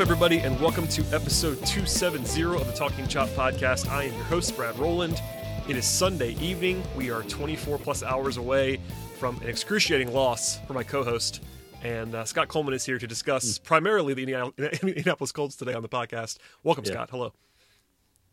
[0.00, 3.86] Up, everybody, and welcome to episode 270 of the Talking Chop podcast.
[3.90, 5.20] I am your host, Brad Rowland.
[5.68, 6.82] It is Sunday evening.
[6.96, 8.80] We are 24 plus hours away
[9.18, 11.42] from an excruciating loss for my co host.
[11.82, 14.52] And uh, Scott Coleman is here to discuss primarily the Indiana-
[14.82, 16.38] Indianapolis Colts today on the podcast.
[16.64, 16.92] Welcome, Yeah.
[16.92, 17.10] Scott.
[17.10, 17.34] Hello.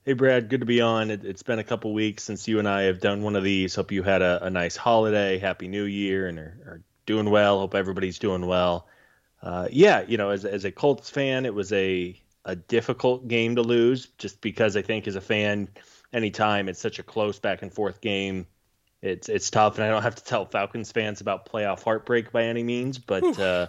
[0.05, 1.11] Hey Brad, good to be on.
[1.11, 3.75] It, it's been a couple weeks since you and I have done one of these.
[3.75, 7.59] Hope you had a, a nice holiday, happy New Year, and are, are doing well.
[7.59, 8.87] Hope everybody's doing well.
[9.41, 13.55] Uh, yeah, you know, as as a Colts fan, it was a a difficult game
[13.55, 15.67] to lose, just because I think as a fan,
[16.13, 18.47] anytime it's such a close back and forth game,
[19.01, 19.75] it's it's tough.
[19.75, 23.39] And I don't have to tell Falcons fans about playoff heartbreak by any means, but.
[23.39, 23.67] Uh,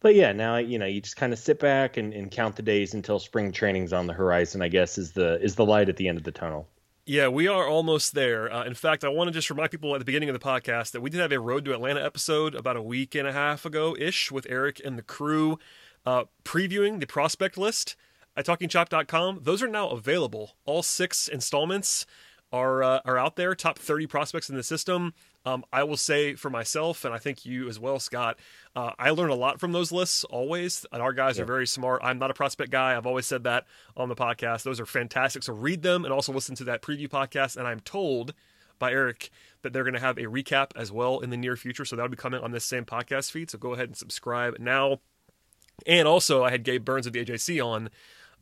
[0.00, 2.62] but yeah, now you know you just kind of sit back and, and count the
[2.62, 4.62] days until spring training's on the horizon.
[4.62, 6.68] I guess is the is the light at the end of the tunnel.
[7.08, 8.52] Yeah, we are almost there.
[8.52, 10.90] Uh, in fact, I want to just remind people at the beginning of the podcast
[10.90, 13.64] that we did have a Road to Atlanta episode about a week and a half
[13.64, 15.56] ago ish with Eric and the crew
[16.04, 17.94] uh, previewing the prospect list
[18.36, 19.38] at talkingchop.com.
[19.44, 20.56] Those are now available.
[20.64, 22.06] All six installments
[22.52, 23.54] are uh, are out there.
[23.54, 25.14] Top 30 prospects in the system.
[25.44, 28.38] Um, I will say for myself, and I think you as well, Scott.
[28.74, 32.02] Uh, I learn a lot from those lists always, and our guys are very smart.
[32.02, 32.96] I'm not a prospect guy.
[32.96, 34.64] I've always said that on the podcast.
[34.64, 35.42] Those are fantastic.
[35.42, 37.56] So read them and also listen to that preview podcast.
[37.56, 38.34] And I'm told
[38.78, 39.30] by Eric
[39.62, 41.84] that they're going to have a recap as well in the near future.
[41.84, 43.50] So that'll be coming on this same podcast feed.
[43.50, 45.00] So go ahead and subscribe now.
[45.86, 47.90] And also, I had Gabe Burns of the AJC on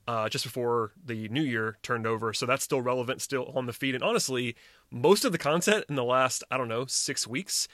[0.06, 2.32] uh, just before the new year turned over.
[2.32, 3.94] So that's still relevant, still on the feed.
[3.94, 4.56] And honestly,
[4.90, 7.68] most of the content in the last, I don't know, six weeks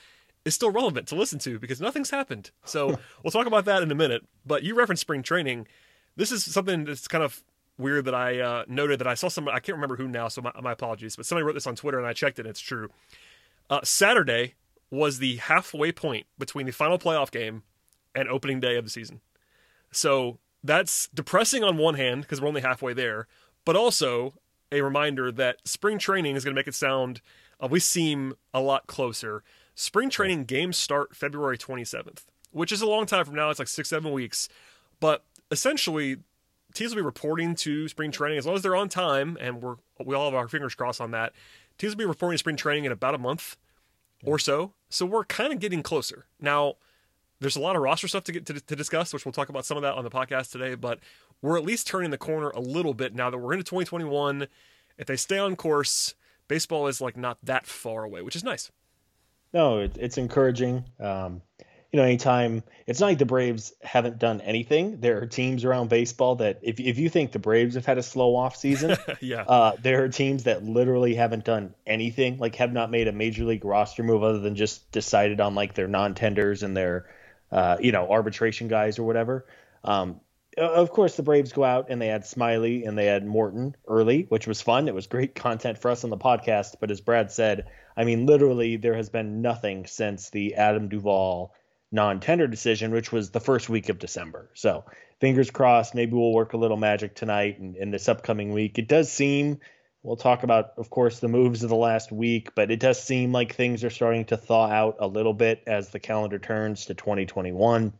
[0.45, 2.51] is still relevant to listen to because nothing's happened.
[2.64, 4.27] So we'll talk about that in a minute.
[4.47, 5.67] But you referenced spring training.
[6.17, 7.42] This is something that's kind of
[7.79, 10.42] weird that I uh, noted that I saw somebody, I can't remember who now, so
[10.42, 12.61] my, my apologies, but somebody wrote this on Twitter and I checked it and it's
[12.61, 12.90] true.
[13.69, 14.55] Uh, Saturday
[14.90, 17.63] was the halfway point between the final playoff game
[18.14, 19.20] and opening day of the season.
[19.92, 23.26] So that's depressing on one hand because we're only halfway there,
[23.64, 24.34] but also
[24.72, 27.20] a reminder that spring training is going to make it sound
[27.62, 29.42] uh, we seem a lot closer.
[29.74, 33.50] Spring training games start February 27th, which is a long time from now.
[33.50, 34.48] It's like six, seven weeks.
[34.98, 36.18] But essentially,
[36.74, 39.77] teams will be reporting to spring training as long as they're on time, and we're
[40.04, 41.32] we all have our fingers crossed on that.
[41.78, 43.56] Teams will be reporting to spring training in about a month
[44.24, 44.72] or so.
[44.88, 46.74] So we're kind of getting closer now
[47.40, 49.64] there's a lot of roster stuff to get to, to discuss, which we'll talk about
[49.64, 50.74] some of that on the podcast today.
[50.74, 51.01] But
[51.42, 54.46] we're at least turning the corner a little bit now that we're into 2021.
[54.98, 56.14] If they stay on course,
[56.48, 58.70] baseball is like not that far away, which is nice.
[59.52, 60.84] No, it, it's encouraging.
[61.01, 61.42] Um,
[61.92, 65.01] you know, anytime it's not like the Braves haven't done anything.
[65.01, 68.02] There are teams around baseball that if if you think the Braves have had a
[68.02, 72.72] slow off season, yeah, uh, there are teams that literally haven't done anything, like have
[72.72, 76.62] not made a major league roster move other than just decided on like their non-tenders
[76.62, 77.08] and their,
[77.52, 79.46] uh, you know, arbitration guys or whatever.
[79.84, 80.20] Um,
[80.58, 84.27] of course, the Braves go out and they had Smiley and they had Morton early,
[84.28, 84.88] which was fun.
[84.88, 86.77] It was great content for us on the podcast.
[86.80, 87.66] But as Brad said,
[87.96, 91.55] I mean, literally, there has been nothing since the Adam Duvall
[91.92, 94.50] non-tender decision, which was the first week of December.
[94.55, 94.84] So
[95.20, 95.94] fingers crossed.
[95.94, 98.78] Maybe we'll work a little magic tonight and in this upcoming week.
[98.78, 99.60] It does seem.
[100.02, 103.33] We'll talk about, of course, the moves of the last week, but it does seem
[103.33, 106.94] like things are starting to thaw out a little bit as the calendar turns to
[106.94, 107.92] 2021.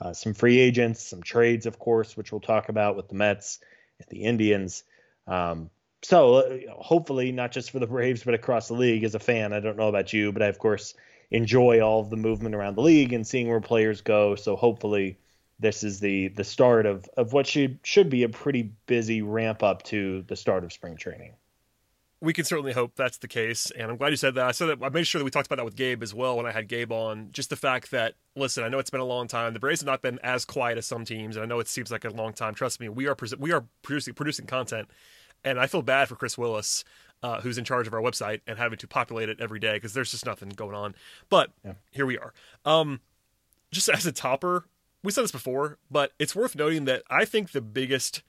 [0.00, 3.60] Uh, some free agents, some trades, of course, which we'll talk about with the Mets
[3.98, 4.84] and the Indians.
[5.26, 5.70] Um,
[6.02, 9.02] so uh, hopefully, not just for the Braves, but across the league.
[9.02, 10.94] As a fan, I don't know about you, but I of course
[11.30, 14.34] enjoy all of the movement around the league and seeing where players go.
[14.34, 15.18] So hopefully,
[15.60, 19.62] this is the the start of of what should should be a pretty busy ramp
[19.62, 21.32] up to the start of spring training.
[22.20, 23.70] we can certainly hope that's the case.
[23.70, 24.44] And I'm glad you said that.
[24.46, 26.36] I said that I made sure that we talked about that with Gabe as well
[26.36, 27.28] when I had Gabe on.
[27.30, 29.52] Just the fact that, listen, I know it's been a long time.
[29.54, 31.92] The Braves have not been as quiet as some teams, and I know it seems
[31.92, 32.54] like a long time.
[32.54, 34.88] Trust me, we are we are producing producing content,
[35.44, 36.82] and I feel bad for Chris Willis,
[37.22, 39.94] uh, who's in charge of our website and having to populate it every day because
[39.94, 40.96] there's just nothing going on.
[41.30, 41.74] But Yeah.
[41.92, 42.32] here we are.
[42.64, 43.00] Um,
[43.70, 44.64] just as a topper,
[45.02, 48.22] we said this before, but it's worth noting that I think the biggest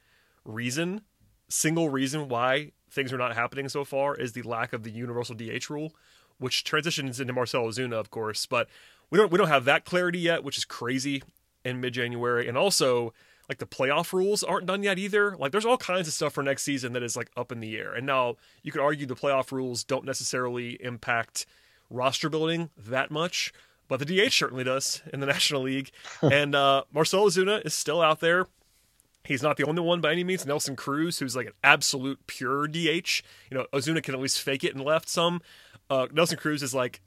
[0.45, 1.01] reason,
[1.47, 5.35] single reason why things are not happening so far is the lack of the universal
[5.35, 5.93] DH rule,
[6.37, 8.67] which transitions into Marcell Ozuna, of course, but
[9.09, 11.23] we don't we don't have that clarity yet, which is crazy
[11.65, 12.47] in mid January.
[12.47, 13.13] And also
[13.47, 15.35] like the playoff rules aren't done yet either.
[15.35, 17.77] Like there's all kinds of stuff for next season that is like up in the
[17.77, 17.93] air.
[17.93, 21.47] And now you could argue the playoff rules don't necessarily impact
[21.89, 23.51] roster building that much,
[23.89, 25.91] but the DH certainly does in the National League.
[26.21, 28.47] and uh, Marcell Ozuna is still out there.
[29.25, 30.45] He's not the only one by any means.
[30.45, 33.21] Nelson Cruz, who's like an absolute pure DH.
[33.51, 35.41] You know, Ozuna can at least fake it and left some.
[35.89, 37.01] Uh, Nelson Cruz is like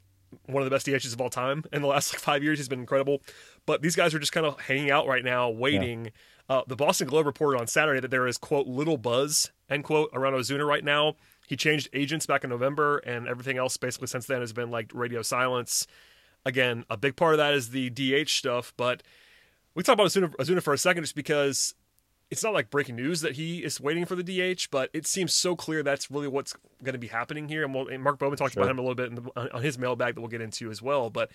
[0.46, 1.64] one of the best DHs of all time.
[1.72, 3.22] In the last like five years, he's been incredible.
[3.64, 6.06] But these guys are just kind of hanging out right now, waiting.
[6.06, 6.10] Yeah.
[6.48, 10.10] Uh, the Boston Globe reported on Saturday that there is quote little buzz end quote
[10.12, 11.14] around Ozuna right now.
[11.46, 14.90] He changed agents back in November, and everything else basically since then has been like
[14.94, 15.86] radio silence.
[16.44, 19.02] Again, a big part of that is the DH stuff, but
[19.74, 21.74] we talk about Ozuna, Ozuna for a second just because
[22.30, 25.34] it's not like breaking news that he is waiting for the DH, but it seems
[25.34, 27.62] so clear that's really what's going to be happening here.
[27.62, 28.62] And, we'll, and Mark Bowman talked sure.
[28.62, 31.10] about him a little bit the, on his mailbag that we'll get into as well.
[31.10, 31.30] But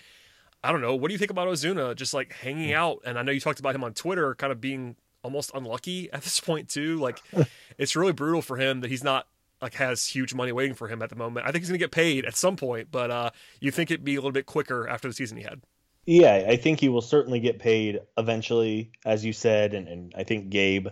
[0.64, 0.96] I don't know.
[0.96, 2.76] What do you think about Ozuna just like hanging hmm.
[2.76, 2.98] out?
[3.04, 6.22] And I know you talked about him on Twitter, kind of being almost unlucky at
[6.22, 6.98] this point too.
[6.98, 7.22] Like
[7.78, 9.28] it's really brutal for him that he's not
[9.60, 11.46] like has huge money waiting for him at the moment.
[11.46, 14.04] I think he's going to get paid at some point, but uh, you think it'd
[14.04, 15.60] be a little bit quicker after the season he had.
[16.06, 20.24] Yeah, I think he will certainly get paid eventually, as you said, and, and I
[20.24, 20.88] think Gabe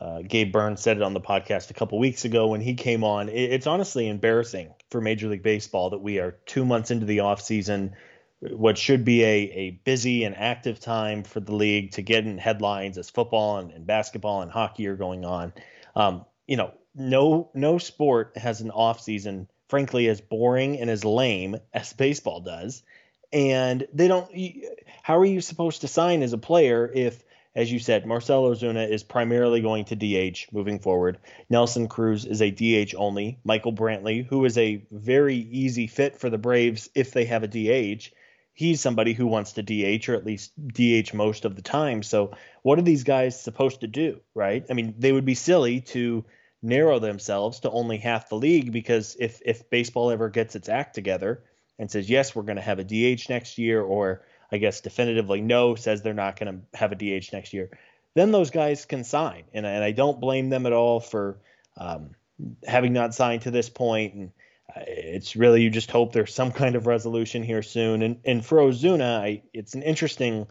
[0.00, 3.02] uh, Gabe Burns said it on the podcast a couple weeks ago when he came
[3.02, 3.28] on.
[3.28, 7.18] It, it's honestly embarrassing for Major League Baseball that we are two months into the
[7.18, 7.92] offseason,
[8.40, 12.36] what should be a, a busy and active time for the league to get in
[12.36, 15.54] headlines as football and, and basketball and hockey are going on.
[15.94, 21.58] Um, you know, no no sport has an offseason, frankly, as boring and as lame
[21.72, 22.82] as baseball does.
[23.32, 24.30] And they don't.
[25.02, 27.22] How are you supposed to sign as a player if
[27.56, 31.18] as you said, Marcell Ozuna is primarily going to DH moving forward.
[31.48, 33.38] Nelson Cruz is a DH only.
[33.44, 37.48] Michael Brantley, who is a very easy fit for the Braves if they have a
[37.48, 38.10] DH,
[38.52, 42.02] he's somebody who wants to DH or at least DH most of the time.
[42.02, 44.66] So, what are these guys supposed to do, right?
[44.68, 46.26] I mean, they would be silly to
[46.62, 50.94] narrow themselves to only half the league because if if baseball ever gets its act
[50.94, 51.42] together
[51.78, 55.40] and says, "Yes, we're going to have a DH next year," or I guess definitively
[55.40, 57.70] no says they're not going to have a DH next year,
[58.14, 59.44] then those guys can sign.
[59.52, 61.38] And, and I don't blame them at all for
[61.76, 62.10] um,
[62.66, 63.70] having not signed to this.
[63.78, 64.32] And
[64.74, 68.02] uh, it's really you just hope there's some kind of resolution here soon.
[68.02, 70.46] And and for Ozuna, I, it's an interesting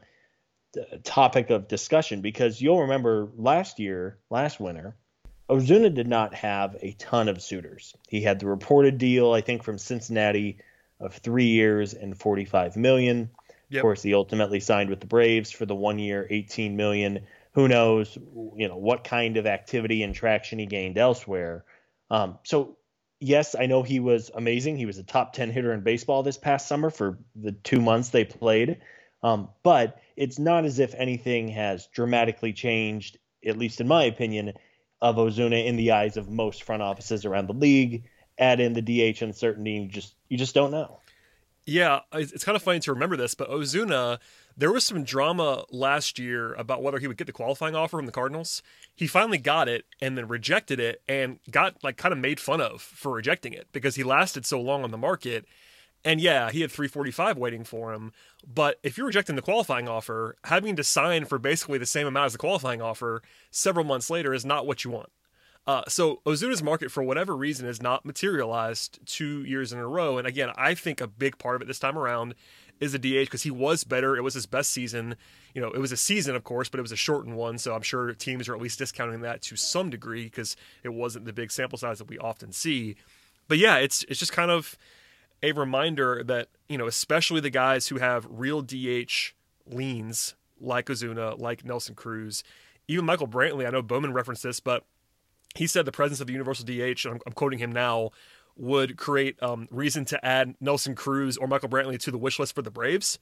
[0.77, 4.95] uh, topic of discussion because you'll remember last year, last winter,
[5.50, 7.95] Ozuna did not have a ton of suitors.
[8.07, 10.57] He had the reported deal, I think, from Cincinnati
[11.00, 13.30] of three years and 45 million.
[13.69, 13.80] Yep.
[13.80, 17.27] Of course, he ultimately signed with the Braves for the one year, 18 million.
[17.53, 18.18] Who knows,
[18.56, 21.63] you know, what kind of activity and traction he gained elsewhere.
[22.09, 22.77] Um, so,
[23.19, 24.77] yes, I know he was amazing.
[24.77, 28.09] He was a top 10 hitter in baseball this past summer for the two months
[28.09, 28.81] they played.
[29.21, 34.53] Um, but it's not as if anything has dramatically changed, at least in my opinion,
[35.09, 38.05] of Ozuna in the eyes of most front offices around the league.
[38.37, 40.99] Add in the DH uncertainty, you just you just don't know.
[41.65, 44.19] Yeah, it's kind of funny to remember this, but Ozuna,
[44.55, 48.05] there was some drama last year about whether he would get the qualifying offer from
[48.05, 48.61] the Cardinals.
[48.93, 52.61] He finally got it and then rejected it and got like kind of made fun
[52.61, 55.45] of for rejecting it because he lasted so long on the market.
[56.05, 58.13] And yeah, he had 345 waiting for him,
[58.45, 62.27] but if you're rejecting the qualifying offer, having to sign for basically the same amount
[62.27, 65.09] as the qualifying offer several months later is not what you want.
[65.65, 70.19] Uh, so Ozuna's market, for whatever reason, has not materialized two years in a row.
[70.19, 72.35] And again, I think a big part of it this time around
[72.79, 74.15] is the DH because he was better.
[74.15, 75.15] It was his best season.
[75.55, 77.57] You know, it was a season, of course, but it was a shortened one.
[77.57, 81.25] So I'm sure teams are at least discounting that to some degree because it wasn't
[81.25, 82.95] the big sample size that we often see.
[83.47, 84.77] But yeah, it's it's just kind of
[85.45, 89.33] a reminder that you know, especially the guys who have real DH
[89.67, 92.43] leans like Ozuna, like Nelson Cruz,
[92.87, 93.67] even Michael Brantley.
[93.67, 94.83] I know Bowman referenced this, but
[95.55, 98.11] he said the presence of the universal DH, I'm, I'm quoting him now,
[98.57, 102.55] would create um, reason to add Nelson Cruz or Michael Brantley to the wish list
[102.55, 103.19] for the Braves.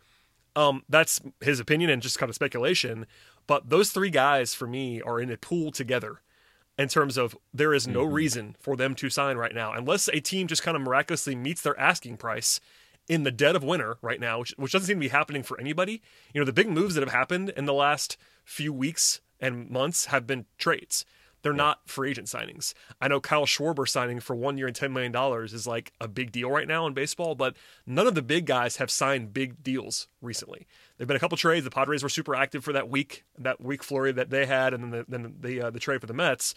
[0.55, 3.07] Um, that's his opinion and just kind of speculation.
[3.47, 6.21] But those three guys for me are in a pool together
[6.77, 8.13] in terms of there is no mm-hmm.
[8.13, 11.61] reason for them to sign right now unless a team just kind of miraculously meets
[11.61, 12.59] their asking price
[13.07, 15.59] in the dead of winter right now, which, which doesn't seem to be happening for
[15.59, 16.01] anybody.
[16.33, 20.05] You know, the big moves that have happened in the last few weeks and months
[20.05, 21.05] have been trades.
[21.41, 21.57] They're yeah.
[21.57, 22.73] not free agent signings.
[23.01, 25.13] I know Kyle Schwarber signing for one year and $10 million
[25.43, 28.77] is like a big deal right now in baseball, but none of the big guys
[28.77, 30.65] have signed big deals recently.
[31.03, 31.65] There've been a couple trades.
[31.65, 34.81] The Padres were super active for that week, that week flurry that they had, and
[34.81, 36.55] then the, then the, uh, the trade for the Mets.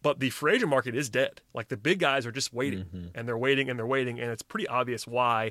[0.00, 1.40] But the free agent market is dead.
[1.54, 3.08] Like the big guys are just waiting mm-hmm.
[3.16, 5.50] and they're waiting and they're waiting, and it's pretty obvious why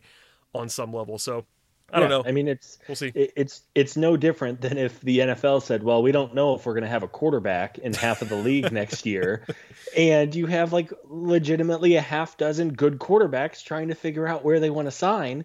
[0.56, 1.18] on some level.
[1.18, 1.48] So
[1.92, 2.24] I don't know.
[2.26, 3.12] I mean, it's we'll see.
[3.14, 6.76] it's it's no different than if the NFL said, "Well, we don't know if we're
[6.76, 9.46] going to have a quarterback in half of the league next year,"
[9.98, 14.62] and you have like legitimately a half dozen good quarterbacks trying to figure out where
[14.62, 15.44] they want to sign.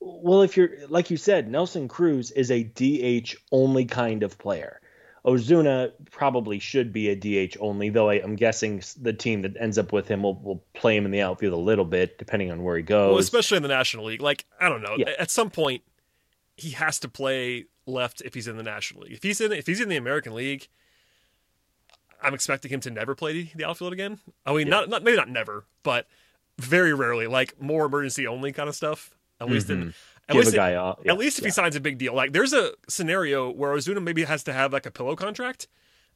[0.00, 4.80] Well, if you're like you said, Nelson Cruz is a DH only kind of player.
[5.24, 9.76] Ozuna probably should be a DH only, though I, am guessing the team that ends
[9.76, 12.62] up with him will, will play him in the outfield a little bit, depending on
[12.62, 13.10] where he goes.
[13.10, 14.22] Well, especially in the National League.
[14.22, 14.94] Like, I don't know.
[14.96, 15.10] Yeah.
[15.18, 15.82] At some point,
[16.56, 19.12] he has to play left if he's in the National League.
[19.12, 20.68] If he's in if he's in the American League,
[22.22, 24.20] I'm expecting him to never play the outfield again.
[24.46, 24.70] I mean, yeah.
[24.70, 26.06] not, not maybe not never, but
[26.58, 29.14] very rarely, like more emergency only kind of stuff.
[29.40, 29.54] At mm-hmm.
[29.54, 29.94] least in
[30.30, 31.48] at Give least, guy yeah, at least if yeah.
[31.48, 32.14] he signs a big deal.
[32.14, 35.66] Like there's a scenario where Ozuna maybe has to have like a pillow contract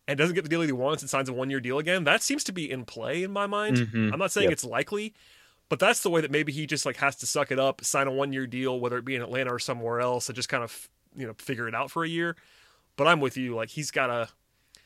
[0.07, 2.05] and doesn't get the deal he wants and signs a one year deal again.
[2.05, 3.79] That seems to be in play in my mind.
[3.79, 4.13] Mm-hmm.
[4.13, 4.53] I'm not saying yep.
[4.53, 5.15] it's likely,
[5.69, 8.07] but that's the way that maybe he just like has to suck it up, sign
[8.07, 10.63] a one year deal, whether it be in Atlanta or somewhere else, and just kind
[10.63, 12.37] of you know figure it out for a year.
[12.97, 13.57] But I'm with you.
[13.57, 14.29] Like he's gotta,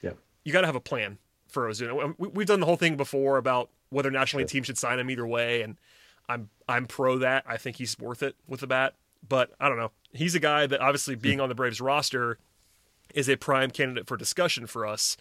[0.01, 0.13] yeah,
[0.45, 1.19] you gotta have a plan
[1.49, 2.15] for Ozuna.
[2.19, 5.27] We've done the whole thing before about whether national league teams should sign him either
[5.27, 5.77] way, and
[6.29, 7.45] I'm I'm pro that.
[7.47, 8.95] I think he's worth it with the bat.
[9.27, 9.93] But I don't know.
[10.13, 12.39] He's a guy that obviously being on the Braves roster
[13.15, 15.17] is a prime candidate for discussion for us.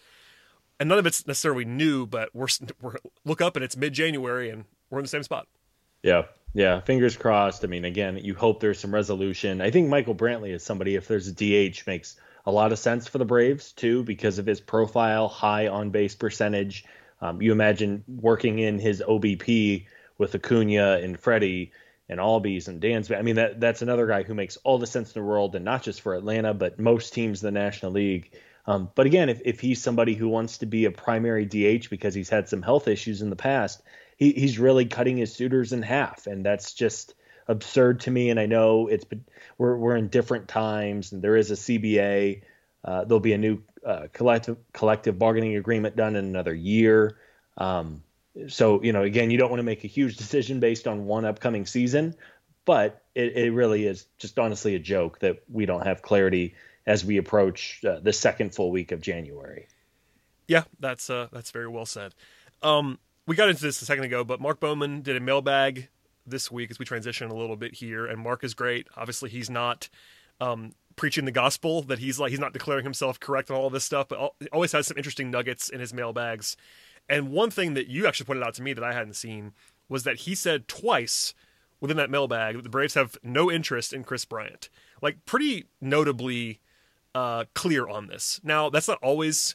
[0.78, 2.46] And none of it's necessarily new, but we're,
[2.80, 5.48] we're look up and it's mid January and we're in the same spot.
[6.02, 6.24] Yeah,
[6.54, 6.80] yeah.
[6.80, 7.64] Fingers crossed.
[7.64, 9.60] I mean, again, you hope there's some resolution.
[9.60, 10.94] I think Michael Brantley is somebody.
[10.94, 14.46] If there's a DH, makes a lot of sense for the Braves too because of
[14.46, 16.84] his profile, high on base percentage.
[17.20, 19.86] Um, you imagine working in his OBP
[20.18, 21.72] with Acuna and Freddie
[22.08, 23.16] and Albies and Dansby.
[23.16, 25.64] I mean, that that's another guy who makes all the sense in the world, and
[25.64, 28.32] not just for Atlanta, but most teams in the National League.
[28.66, 32.14] Um, but again, if, if he's somebody who wants to be a primary DH because
[32.14, 33.82] he's had some health issues in the past,
[34.16, 37.14] he, he's really cutting his suitors in half, and that's just
[37.46, 38.30] absurd to me.
[38.30, 39.06] And I know it's
[39.56, 42.42] we're we're in different times, and there is a CBA.
[42.84, 47.18] Uh, there'll be a new uh, collective collective bargaining agreement done in another year.
[47.56, 48.02] Um,
[48.46, 51.24] so you know again you don't want to make a huge decision based on one
[51.24, 52.14] upcoming season
[52.64, 56.54] but it, it really is just honestly a joke that we don't have clarity
[56.86, 59.66] as we approach uh, the second full week of january.
[60.46, 62.14] Yeah that's uh that's very well said.
[62.62, 65.88] Um we got into this a second ago but mark bowman did a mailbag
[66.26, 68.86] this week as we transition a little bit here and mark is great.
[68.96, 69.88] Obviously he's not
[70.40, 73.84] um preaching the gospel that he's like he's not declaring himself correct on all this
[73.84, 76.56] stuff but always has some interesting nuggets in his mailbags
[77.08, 79.52] and one thing that you actually pointed out to me that I hadn't seen
[79.88, 81.34] was that he said twice
[81.80, 84.68] within that mailbag that the Braves have no interest in Kris Bryant.
[85.00, 86.60] Like pretty notably
[87.14, 88.40] uh, clear on this.
[88.42, 89.54] Now that's not always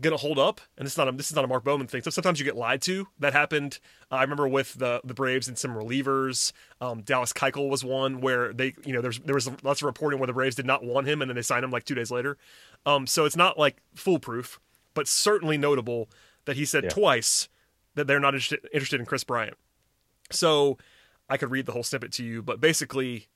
[0.00, 1.88] going to hold up, and this is not a, this is not a Mark Bowman
[1.88, 2.02] thing.
[2.02, 3.08] So sometimes you get lied to.
[3.18, 3.80] That happened.
[4.10, 6.52] Uh, I remember with the the Braves and some relievers.
[6.80, 10.18] Um, Dallas Keuchel was one where they you know there's there was lots of reporting
[10.18, 12.10] where the Braves did not want him, and then they signed him like two days
[12.10, 12.38] later.
[12.86, 14.60] Um, so it's not like foolproof,
[14.94, 16.08] but certainly notable
[16.48, 16.90] that he said yeah.
[16.90, 17.46] twice
[17.94, 19.58] that they're not interested, interested in Kris Bryant.
[20.30, 20.78] So
[21.28, 23.28] I could read the whole snippet to you, but basically,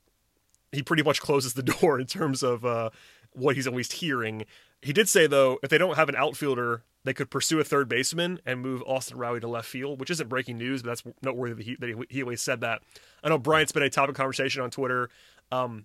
[0.73, 2.89] he pretty much closes the door in terms of uh,
[3.33, 4.47] what he's at least hearing.
[4.81, 7.87] He did say though, if they don't have an outfielder, they could pursue a third
[7.87, 11.55] baseman and move Austin Riley to left field, which isn't breaking news, but that's noteworthy
[11.55, 12.81] that he, that he, he always said that.
[13.23, 15.11] I know Bryant's been a topic of conversation on Twitter,
[15.51, 15.85] um,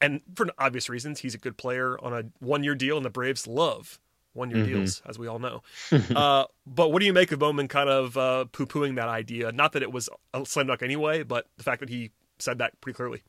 [0.00, 3.48] and for obvious reasons, he's a good player on a one-year deal, and the Braves
[3.48, 3.98] love
[4.34, 4.74] one year mm-hmm.
[4.74, 5.62] deals, as we all know.
[6.14, 9.50] uh, but what do you make of Bowman kind of uh, poo pooing that idea?
[9.52, 12.80] Not that it was a slam dunk anyway, but the fact that he said that
[12.80, 13.22] pretty clearly.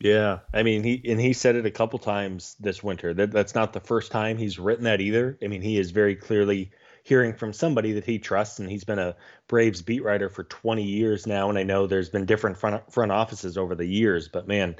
[0.00, 3.12] Yeah, I mean, he and he said it a couple times this winter.
[3.12, 5.38] That that's not the first time he's written that either.
[5.42, 6.70] I mean, he is very clearly
[7.02, 9.14] hearing from somebody that he trusts, and he's been a
[9.46, 11.50] Braves beat writer for 20 years now.
[11.50, 14.76] And I know there's been different front front offices over the years, but man,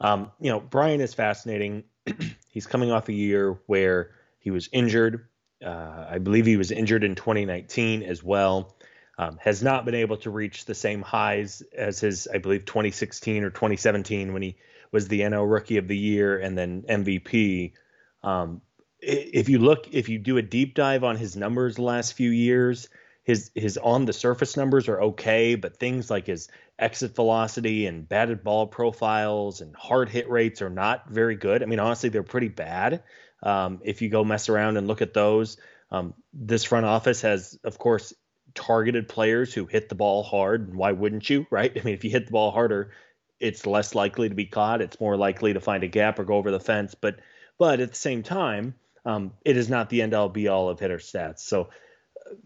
[0.00, 1.82] um, you know, Bryant is fascinating.
[2.48, 5.28] he's coming off a year where he was injured.
[5.64, 8.74] Uh, I believe he was injured in 2019 as well.
[9.18, 13.44] Um, has not been able to reach the same highs as his, I believe, 2016
[13.44, 14.56] or 2017 when he
[14.92, 17.74] was the NL Rookie of the Year and then MVP.
[18.22, 18.62] Um,
[18.98, 22.30] if you look, if you do a deep dive on his numbers the last few
[22.30, 22.88] years,
[23.22, 28.08] his his on the surface numbers are okay, but things like his exit velocity and
[28.08, 31.62] batted ball profiles and hard hit rates are not very good.
[31.62, 33.02] I mean, honestly, they're pretty bad.
[33.42, 35.56] Um, if you go mess around and look at those,
[35.90, 38.12] um, this front office has, of course,
[38.54, 40.68] targeted players who hit the ball hard.
[40.68, 41.72] And why wouldn't you, right?
[41.74, 42.92] I mean, if you hit the ball harder,
[43.38, 44.82] it's less likely to be caught.
[44.82, 46.94] It's more likely to find a gap or go over the fence.
[46.94, 47.20] But
[47.58, 50.80] but at the same time, um, it is not the end all be all of
[50.80, 51.40] hitter stats.
[51.40, 51.70] So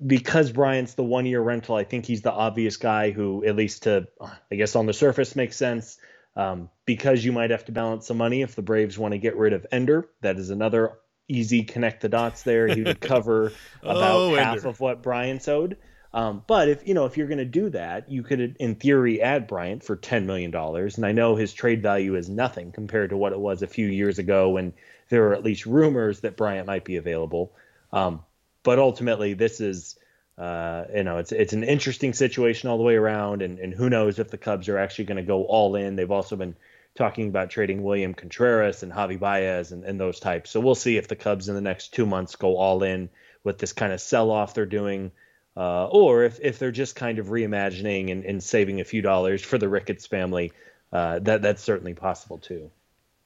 [0.04, 3.84] because Bryant's the one year rental, I think he's the obvious guy who, at least
[3.84, 4.08] to
[4.50, 5.98] I guess on the surface, makes sense.
[6.36, 9.36] Um, because you might have to balance some money if the Braves want to get
[9.36, 10.08] rid of Ender.
[10.20, 10.98] That is another
[11.28, 12.66] easy connect the dots there.
[12.66, 14.68] He would cover about oh, half Ender.
[14.68, 15.76] of what Bryant owed.
[16.12, 19.20] Um, but if you know if you're going to do that, you could in theory
[19.20, 23.10] add Bryant for ten million dollars, and I know his trade value is nothing compared
[23.10, 24.74] to what it was a few years ago when
[25.08, 27.52] there were at least rumors that Bryant might be available.
[27.92, 28.22] Um,
[28.62, 29.96] but ultimately, this is
[30.36, 33.88] uh, you know, it's it's an interesting situation all the way around, and, and who
[33.88, 35.96] knows if the Cubs are actually going to go all in.
[35.96, 36.56] They've also been
[36.94, 40.50] talking about trading Willson Contreras and Javi Baez and, and those types.
[40.50, 43.08] So we'll see if the Cubs in the next two months go all in
[43.42, 45.12] with this kind of sell off they're doing,
[45.56, 49.42] uh, or if, if they're just kind of reimagining and, and saving a few dollars
[49.42, 50.52] for the Ricketts family,
[50.92, 52.70] uh, that that's certainly possible too.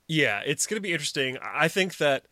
[0.07, 1.37] Yeah, it's going to be interesting.
[1.43, 2.25] I think that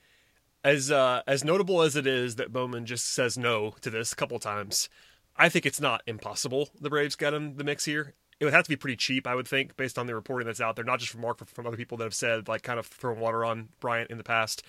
[0.66, 4.16] as uh, as notable as it is that Bowman just says no to this a
[4.16, 4.88] couple times,
[5.36, 8.14] I think it's not impossible the Braves got him the mix here.
[8.40, 10.60] It would have to be pretty cheap, I would think, based on the reporting that's
[10.60, 12.78] out there, not just from Mark, but from other people that have said, like, kind
[12.78, 14.62] of throwing water on Bryant in the past.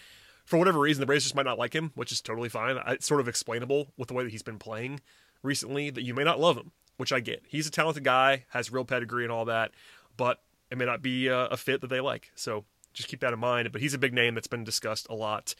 [0.45, 2.77] For whatever reason, the Braves just might not like him, which is totally fine.
[2.87, 5.01] It's sort of explainable with the way that he's been playing
[5.43, 7.43] recently that you may not love him, which I get.
[7.45, 9.71] He's a talented guy, has real pedigree and all that,
[10.15, 10.39] but
[10.71, 12.31] it may not be a, a fit that they like.
[12.35, 12.63] So
[12.93, 13.69] just keep that in mind.
[13.73, 15.55] But he's a big name that's been discussed a lot.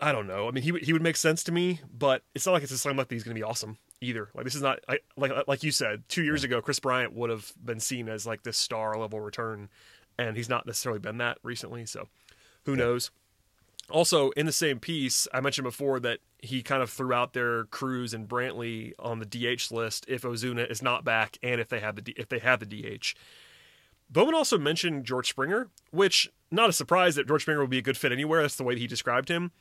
[0.00, 0.48] I don't know.
[0.48, 2.78] I mean, he he would make sense to me, but it's not like it's a
[2.78, 4.30] slam dunk that he's going to be awesome either.
[4.34, 7.30] Like this is not I, like like you said two years ago, Kris Bryant would
[7.30, 9.68] have been seen as like this star level return,
[10.18, 11.86] and he's not necessarily been that recently.
[11.86, 12.08] So
[12.64, 12.78] who yeah.
[12.78, 13.10] knows?
[13.90, 17.64] Also, in the same piece, I mentioned before that he kind of threw out their
[17.64, 21.80] Cruz and Brantley on the DH list if Ozuna is not back and if they
[21.80, 23.14] have the if they have the DH.
[24.08, 27.82] Bowman also mentioned George Springer, which not a surprise that George Springer would be a
[27.82, 28.42] good fit anywhere.
[28.42, 29.52] That's the way he described him.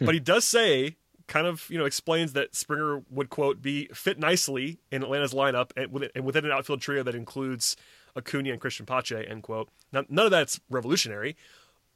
[0.00, 0.96] But he does say,
[1.26, 5.70] kind of, you know, explains that Springer would quote be fit nicely in Atlanta's lineup
[5.76, 5.92] and
[6.24, 7.76] within an outfield trio that includes
[8.16, 9.26] Acuna and Cristian Pache.
[9.26, 9.68] End quote.
[9.92, 11.36] Now, none of that's revolutionary,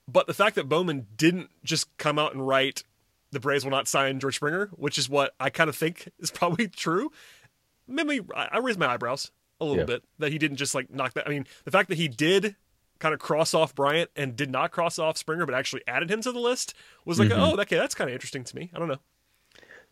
[0.07, 2.83] but the fact that Bowman didn't just come out and write
[3.31, 6.31] the Braves will not sign George Springer, which is what I kind of think is
[6.31, 7.12] probably true.
[7.87, 9.87] Maybe I raise my eyebrows a little yeah.
[9.87, 11.26] bit that he didn't just like knock that.
[11.26, 12.57] I mean, the fact that he did
[12.99, 16.21] kind of cross off Bryant and did not cross off Springer, but actually added him
[16.23, 17.40] to the list was like, mm-hmm.
[17.40, 18.70] oh, okay, that's kind of interesting to me.
[18.75, 18.99] I don't know.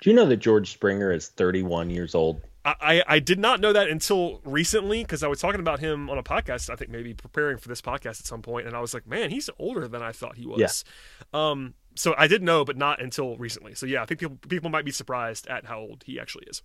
[0.02, 2.42] Do you know that George Springer is 31 years old?
[2.66, 6.18] I, I did not know that until recently because I was talking about him on
[6.18, 6.68] a podcast.
[6.68, 9.30] I think maybe preparing for this podcast at some point, and I was like, man,
[9.30, 10.85] he's older than I thought he was.
[11.33, 11.50] Yeah.
[11.50, 13.76] Um, so I did know, but not until recently.
[13.76, 16.62] So yeah, I think people people might be surprised at how old he actually is.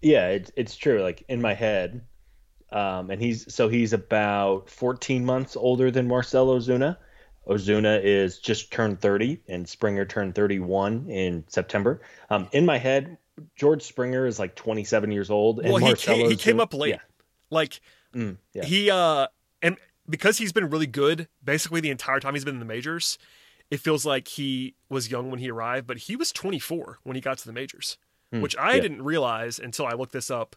[0.00, 1.02] Yeah, it's it's true.
[1.02, 2.00] Like in my head,
[2.74, 6.96] um, and he's so he's about 14 months older than Marcell Ozuna.
[7.46, 12.02] Ozuna is just turned 30, and Springer turned 31 in September.
[12.30, 13.16] Um, in my head,
[13.54, 16.94] George Springer is like 27 years old, and well, he came, he came up late.
[16.94, 17.00] Yeah.
[17.48, 17.80] Like
[18.12, 18.64] mm, yeah.
[18.64, 19.28] he uh,
[19.62, 19.76] and
[20.08, 23.18] because he's been really good basically the entire time he's been in the majors,
[23.70, 27.20] it feels like he was young when he arrived, but he was 24 when he
[27.20, 27.98] got to the majors,
[28.32, 28.80] mm, which I yeah.
[28.80, 30.56] didn't realize until I looked this up.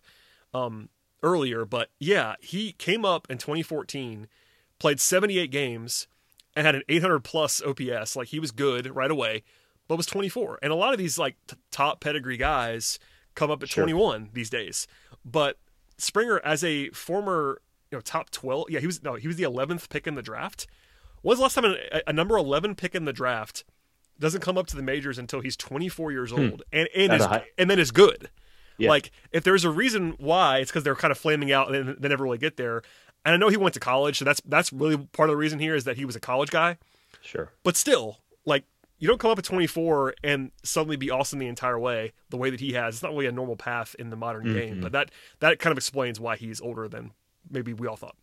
[0.54, 0.90] Um,
[1.24, 4.28] earlier, but yeah, he came up in 2014,
[4.80, 6.08] played 78 games,
[6.56, 8.16] and had an 800 plus OPS.
[8.16, 9.44] Like he was good right away,
[9.88, 10.60] but was 24.
[10.62, 13.00] And a lot of these like t- top pedigree guys
[13.36, 13.84] come up at sure.
[13.84, 14.88] 21 these days.
[15.24, 15.58] But
[15.98, 19.44] Springer, as a former you know top 12, yeah, he was no, he was the
[19.44, 20.68] 11th pick in the draft.
[21.22, 23.64] When's the last time a, a number 11 pick in the draft
[24.20, 26.40] doesn't come up to the majors until he's 24 years hmm.
[26.40, 26.80] old hmm.
[26.80, 27.28] and and, is,
[27.58, 28.30] and then is good?
[28.78, 28.90] Yeah.
[28.90, 32.08] Like if there's a reason why, it's because they're kind of flaming out and they
[32.08, 32.82] never really get there.
[33.26, 35.60] And I know he went to college, so that's that's really part of the reason
[35.60, 36.78] here is that he was a college guy.
[37.22, 37.52] Sure.
[37.64, 38.64] But still, like
[39.00, 42.50] you don't come up at 24 and suddenly be awesome the entire way the way
[42.50, 42.96] that he has.
[42.96, 44.58] It's not really a normal path in the modern mm-hmm.
[44.58, 47.12] game, but that that kind of explains why he's older than
[47.50, 48.16] maybe we all thought.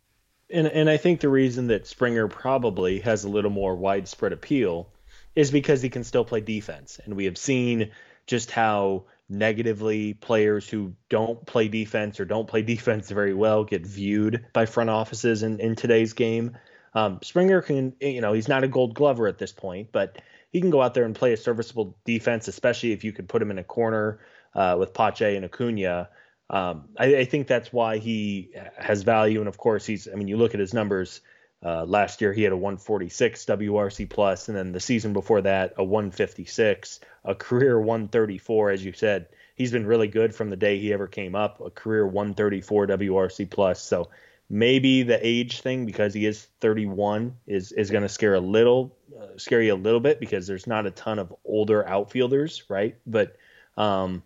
[0.50, 4.88] And and I think the reason that Springer probably has a little more widespread appeal
[5.34, 7.90] is because he can still play defense, and we have seen
[8.26, 13.86] just how negatively players who don't play defense or don't play defense very well get
[13.86, 16.56] viewed by front offices in, in today's game.
[16.94, 20.18] Um, Springer can, you know, he's not a gold glover at this point, but
[20.50, 23.42] he can go out there and play a serviceable defense, especially if you could put
[23.42, 24.20] him in a corner
[24.54, 26.08] uh, with Pache and Acuna.
[26.48, 29.40] Um, I, I, think that's why he has value.
[29.40, 31.22] And of course, he's, I mean, you look at his numbers.
[31.64, 35.74] Uh, last year he had a 146 WRC plus, and then the season before that
[35.78, 38.70] a 156, a career 134.
[38.70, 41.60] As you said, he's been really good from the day he ever came up.
[41.60, 43.82] A career 134 WRC plus.
[43.82, 44.10] So
[44.50, 48.96] maybe the age thing because he is 31 is is going to scare a little
[49.18, 52.96] uh, scare you a little bit because there's not a ton of older outfielders, right?
[53.06, 53.36] But
[53.76, 54.22] um,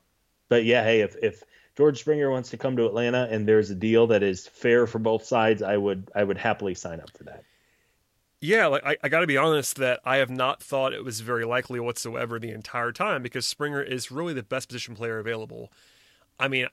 [0.48, 1.44] but yeah, hey, if if
[1.78, 4.98] George Springer wants to come to Atlanta and there's a deal that is fair for
[4.98, 7.44] both sides, I would I would happily sign up for that.
[8.40, 11.20] Yeah, like I, I got to be honest that I have not thought it was
[11.20, 15.70] very likely whatsoever the entire time because Springer is really the best position player available.
[16.40, 16.66] I mean,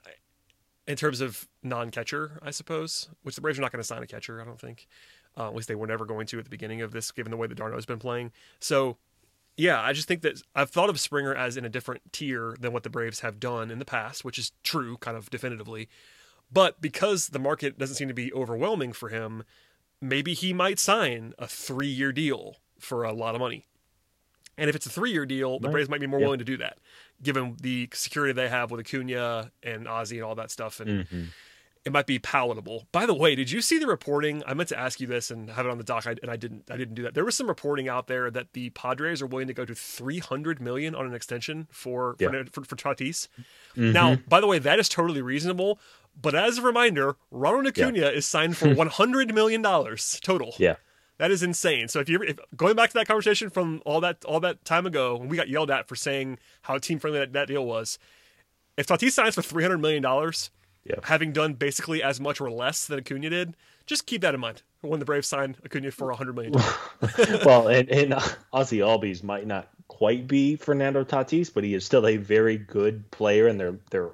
[0.87, 4.07] in terms of non-catcher, I suppose, which the Braves are not going to sign a
[4.07, 4.87] catcher, I don't think.
[5.37, 7.37] Uh, at least they were never going to at the beginning of this, given the
[7.37, 8.31] way that d'Arnaud's been playing.
[8.59, 8.97] So
[9.57, 12.73] yeah, I just think that I've thought of Springer as in a different tier than
[12.73, 15.87] what the Braves have done in the past, which is true, kind of definitively.
[16.51, 19.43] But because the market doesn't seem to be overwhelming for him,
[20.01, 23.65] maybe he might sign a three year deal for a lot of money.
[24.57, 26.57] And if it's a three year deal, the Braves might be more willing to do
[26.57, 26.77] that,
[27.21, 30.79] given the security they have with Acuna and Ozzy and all that stuff.
[30.79, 31.27] And Mhm.
[31.85, 32.87] It might be palatable.
[32.91, 34.41] By the way, did you see the reporting?
[34.47, 36.35] I meant to ask you this and have it on the doc, I- and I
[36.35, 36.69] didn't.
[36.71, 37.13] I didn't do that.
[37.13, 40.19] There was some reporting out there that the Padres are willing to go to three
[40.19, 42.29] hundred million on an extension for Yeah.
[42.29, 43.27] for, for, for Tatis.
[43.77, 43.93] Mhm.
[43.93, 45.79] Now, by the way, that is totally reasonable.
[46.19, 50.55] But as a reminder, Ronald Acuna is signed for one hundred million dollars total.
[50.57, 50.77] yeah,
[51.17, 51.87] That is insane.
[51.89, 54.85] So if you if, going back to that conversation from all that all that time
[54.85, 57.99] ago when we got yelled at for saying how team friendly that, that deal was,
[58.77, 60.49] if Tatis signs for three hundred million dollars,
[60.85, 60.95] Yeah.
[61.03, 64.61] having done basically as much or less than Acuna did, just keep that in mind
[64.81, 66.53] when the Braves signed Acuna for hundred million.
[67.45, 68.13] well, and, and
[68.53, 73.09] Ozzy Albies might not quite be Fernando Tatis, but he is still a very good
[73.11, 74.11] player, and they're they're.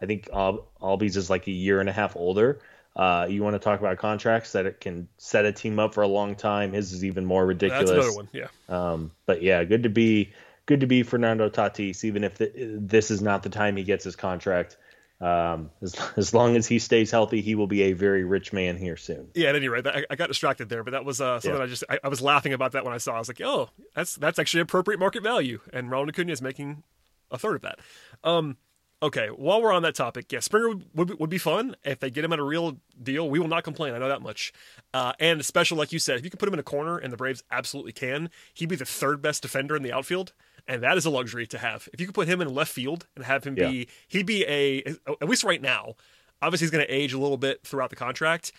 [0.00, 2.60] I think Al- Albies is like a year and a half older.
[2.94, 6.02] Uh, you want to talk about contracts that it can set a team up for
[6.02, 6.72] a long time.
[6.72, 7.90] His is even more ridiculous.
[7.90, 8.28] That's another one.
[8.32, 8.48] Yeah.
[8.68, 10.32] Um, but yeah, good to be
[10.66, 14.04] good to be Fernando Tatis, even if the, this is not the time he gets
[14.04, 14.76] his contract.
[15.20, 18.76] Um, as, as long as he stays healthy, he will be a very rich man
[18.76, 19.28] here soon.
[19.34, 21.64] Yeah, at any rate, I, I got distracted there, but that was uh, something Yeah.
[21.64, 23.14] I just I, I was laughing about that when I saw.
[23.14, 26.84] I was like, oh, that's that's actually appropriate market value, and Ronald Acuna is making
[27.30, 27.78] a third of that.
[28.22, 28.56] Um,
[29.02, 31.98] okay, while we're on that topic, yeah, Springer would, would, be- would be fun if
[31.98, 33.28] they get him at a real deal.
[33.28, 33.94] We will not complain.
[33.94, 34.52] I know that much.
[34.94, 37.12] Uh, and especially like you said, if you can put him in a corner, and
[37.12, 40.32] the Braves absolutely can, he'd be the third best defender in the outfield.
[40.68, 41.88] And that is a luxury to have.
[41.92, 43.68] If you could put him in left field and have him Yeah.
[43.70, 45.94] be, he'd be a, at least right now,
[46.42, 48.52] obviously he's going to age a little bit throughout the contract.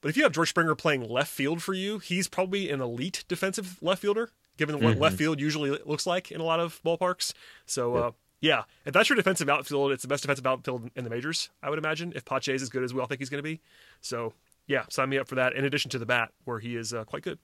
[0.00, 3.24] But if you have George Springer playing left field for you, he's probably an elite
[3.26, 7.32] defensive left fielder, given what left field usually looks like in a lot of ballparks.
[7.64, 11.10] So, uh, yeah, if that's your defensive outfield, it's the best defensive outfield in the
[11.10, 13.42] majors, I would imagine, if Pache is as good as we all think he's going
[13.42, 13.60] to be.
[14.02, 14.34] So,
[14.68, 17.04] yeah, sign me up for that, in addition to the bat, where he is uh,
[17.04, 17.38] quite good.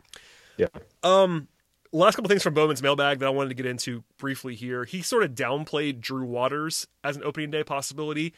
[0.58, 0.66] Yeah.
[1.02, 1.48] Um,
[1.92, 4.84] last couple things from Bowman's mailbag that I wanted to get into briefly here.
[4.84, 8.32] He sort of downplayed Drew Waters as an opening day possibility.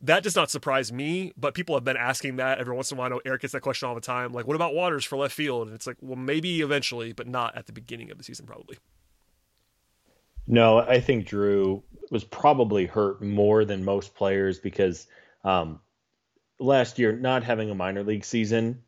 [0.00, 3.00] That does not surprise me, but people have been asking that every once in a
[3.00, 3.06] while.
[3.06, 4.32] I know Eric gets that question all the time.
[4.32, 5.68] Like, what about Waters for left field?
[5.68, 8.78] And it's like, well, maybe eventually, but not at the beginning of the season, probably.
[10.48, 15.06] No, I think Drew was probably hurt more than most players because
[15.44, 15.78] um,
[16.58, 18.82] last year, not having a minor league season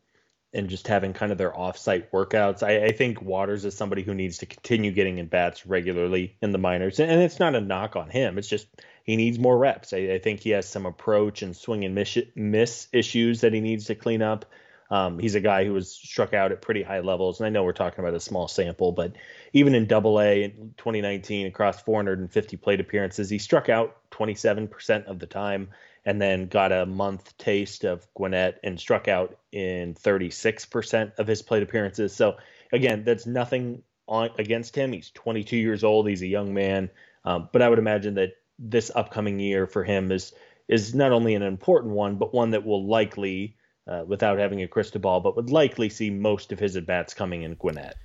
[0.55, 4.13] and just having kind of their offsite workouts, I, I think Waters is somebody who
[4.13, 6.99] needs to continue getting in bats regularly in the minors.
[6.99, 8.37] And it's not a knock on him.
[8.37, 8.67] It's just
[9.03, 9.93] he needs more reps.
[9.93, 13.59] I, I think he has some approach and swing and miss, miss issues that he
[13.59, 14.45] needs to clean up.
[14.89, 17.63] Um, he's a guy who was struck out at pretty high levels, and I know
[17.63, 19.13] we're talking about a small sample, but
[19.51, 25.17] even in Double A in 2019, across 450 plate appearances, he struck out 27% of
[25.17, 25.69] the time,
[26.05, 31.41] and then got a month taste of Gwinnett and struck out in 36% of his
[31.41, 32.15] plate appearances.
[32.15, 32.35] So
[32.71, 34.91] again, that's nothing on against him.
[34.91, 36.07] He's 22 years old.
[36.07, 36.89] He's a young man,
[37.23, 40.33] um, but I would imagine that this upcoming year for him is
[40.67, 43.55] is not only an important one, but one that will likely
[43.87, 47.13] uh, without having a crystal ball, but would likely see most of his at bats
[47.13, 47.95] coming in Gwinnett.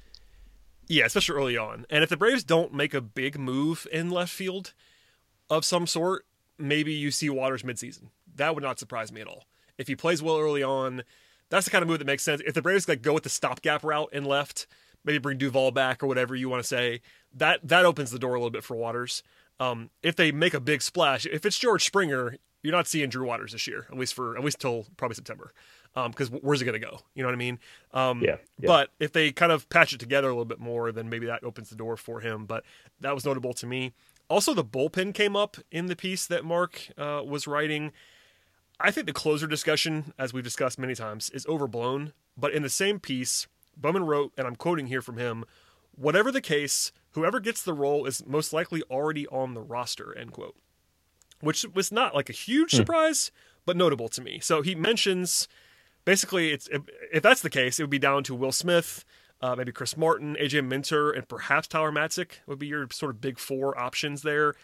[0.86, 1.86] Yeah, especially early on.
[1.88, 4.74] And if the Braves don't make a big move in left field
[5.48, 6.26] of some sort,
[6.60, 8.08] maybe you see Waters midseason.
[8.36, 9.44] That would not surprise me at all.
[9.78, 11.02] If he plays well early on,
[11.48, 12.42] that's the kind of move that makes sense.
[12.46, 14.66] If the Braves like go with the stopgap route and left,
[15.04, 17.00] maybe bring Duvall back or whatever you want to say,
[17.34, 19.22] that that opens the door a little bit for Waters.
[19.58, 23.26] Um, if they make a big splash, if it's George Springer, you're not seeing Drew
[23.26, 25.52] Waters this year, at least for at least till probably September.
[25.94, 27.00] Because where's it going to go?
[27.14, 27.58] You know what I mean?
[27.92, 28.66] Um, Yeah, yeah.
[28.68, 31.42] But if they kind of patch it together a little bit more, then maybe that
[31.42, 32.46] opens the door for him.
[32.46, 32.64] But
[33.00, 33.92] that was notable to me.
[34.30, 37.90] Also, the bullpen came up in the piece that Mark uh, was writing.
[38.78, 42.12] I think the closer discussion, as we've discussed many times, is overblown.
[42.38, 45.44] But in the same piece, Bowman wrote, and I'm quoting here from him
[45.96, 50.32] whatever the case, whoever gets the role is most likely already on the roster, end
[50.32, 50.56] quote.
[51.40, 53.30] Which was not like a huge surprise,
[53.66, 54.38] but notable to me.
[54.40, 55.48] So he mentions
[56.04, 59.04] basically it's if, if that's the case, it would be down to Will Smith,
[59.42, 63.20] uh, maybe Chris Martin, AJ Minter, and perhaps Tyler Matzek would be your sort of
[63.20, 64.54] big four options there.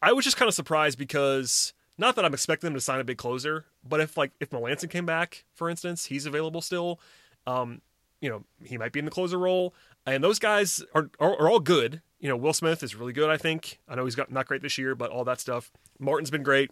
[0.00, 3.04] I was just kind of surprised because not that I'm expecting them to sign a
[3.04, 7.00] big closer, but if like if Melancon came back, for instance, he's available still.
[7.46, 7.80] Um,
[8.20, 9.74] you know, he might be in the closer role,
[10.06, 12.00] and those guys are, are are all good.
[12.18, 13.30] You know, Will Smith is really good.
[13.30, 13.78] I think.
[13.88, 15.70] I know he's got not great this year, but all that stuff.
[15.98, 16.70] Martin's been great.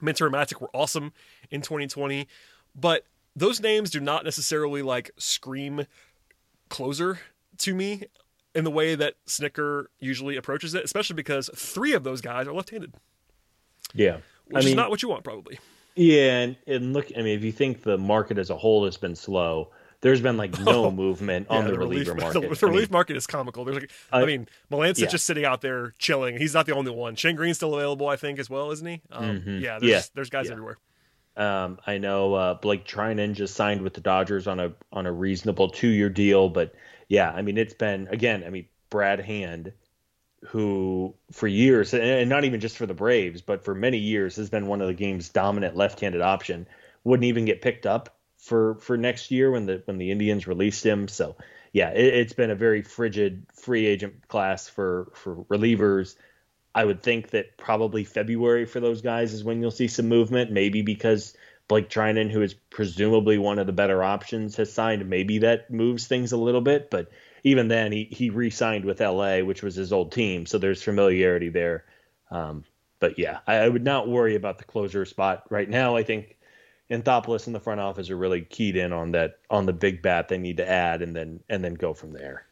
[0.00, 1.12] Minter and Matzek were awesome
[1.50, 2.28] in 2020,
[2.74, 3.04] but
[3.34, 5.86] those names do not necessarily like scream
[6.68, 7.18] closer
[7.58, 8.04] to me
[8.54, 12.52] in the way that Snitker usually approaches it, especially because three of those guys are
[12.54, 12.94] left-handed,
[13.94, 14.18] Yeah.
[14.46, 15.58] which is not what you want probably.
[15.94, 18.96] Yeah, and, and look, I mean, if you think the market as a whole has
[18.96, 22.34] been slow, there's been like no movement on Yeah, the, reliever relief, market.
[22.34, 23.64] The, the I mean, relief market is comical.
[23.64, 25.06] There's like, I, I- mean, Melancon's yeah.
[25.08, 26.38] just sitting out there chilling.
[26.38, 27.16] He's not the only one.
[27.16, 29.00] Shane Greene's still available, I think, as well, isn't he?
[29.10, 29.60] Um, Mhm.
[29.60, 30.00] Yeah, there's, Yeah.
[30.14, 30.78] there's guys everywhere.
[31.38, 35.12] Um, I know uh, Blake Treinen just signed with the Dodgers on a on a
[35.12, 36.74] reasonable two year deal, but
[37.08, 38.42] yeah, I mean it's been again.
[38.44, 39.72] I mean Brad Hand,
[40.46, 44.50] who for years and- not even just for the Braves, but for many years has
[44.50, 46.66] been one of the game's dominant left handed option,
[47.04, 50.84] wouldn't even get picked up for for next year when the when the Indians released
[50.84, 51.08] him.
[51.08, 51.36] So
[51.72, 56.16] yeah, it, it's been a very frigid free agent class for for relievers.
[56.74, 60.52] I would think that probably February for those guys is when you'll see some movement.
[60.52, 61.34] Maybe because
[61.68, 65.08] Blake Treinen, who is presumably one of the better options, has signed.
[65.08, 66.90] Maybe that moves things a little bit.
[66.90, 67.10] But
[67.44, 71.50] even then, he he re-signed with LA, which was his old team, so there's familiarity
[71.50, 71.84] there.
[72.30, 72.64] Um,
[73.00, 75.96] but yeah, I, I would not worry about the closer spot right now.
[75.96, 76.36] I think
[76.90, 80.28] Anthopoulos and the front office are really keyed in on that on the big bat
[80.28, 82.47] they need to add, and then and then go from there.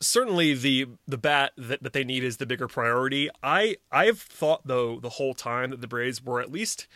[0.00, 3.28] Certainly the the bat that, that they need is the bigger priority.
[3.42, 6.86] I I've thought though the whole time that the Braves were at least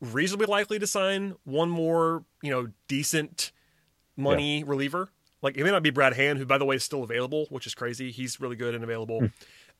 [0.00, 3.52] reasonably likely to sign one more, you know, decent
[4.16, 5.10] money reliever.
[5.42, 7.66] Like it may not be Brad Hand, who by the way is still available, which
[7.66, 8.10] is crazy.
[8.10, 9.20] He's really good and available.
[9.20, 9.26] Hmm.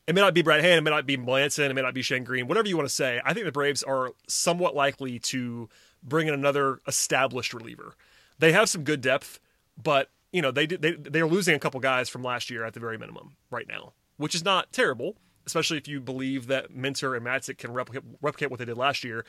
[0.07, 2.03] It may not be Brad Hand, it may not be Melancon, it may not be
[2.03, 3.21] Shane Greene, whatever you want to say.
[3.25, 5.69] I think the Braves are somewhat likely to
[6.03, 7.95] bring in another established reliever.
[8.39, 9.39] They have some good depth,
[9.81, 12.81] but you know they they they're losing a couple guys from last year at the
[12.81, 15.17] very minimum right now, which is not terrible,
[15.47, 19.05] especially if you believe that Minter and Matzek can replicate replicate what they did last
[19.05, 19.25] year.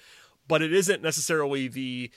[0.47, 2.11] But it isn't necessarily the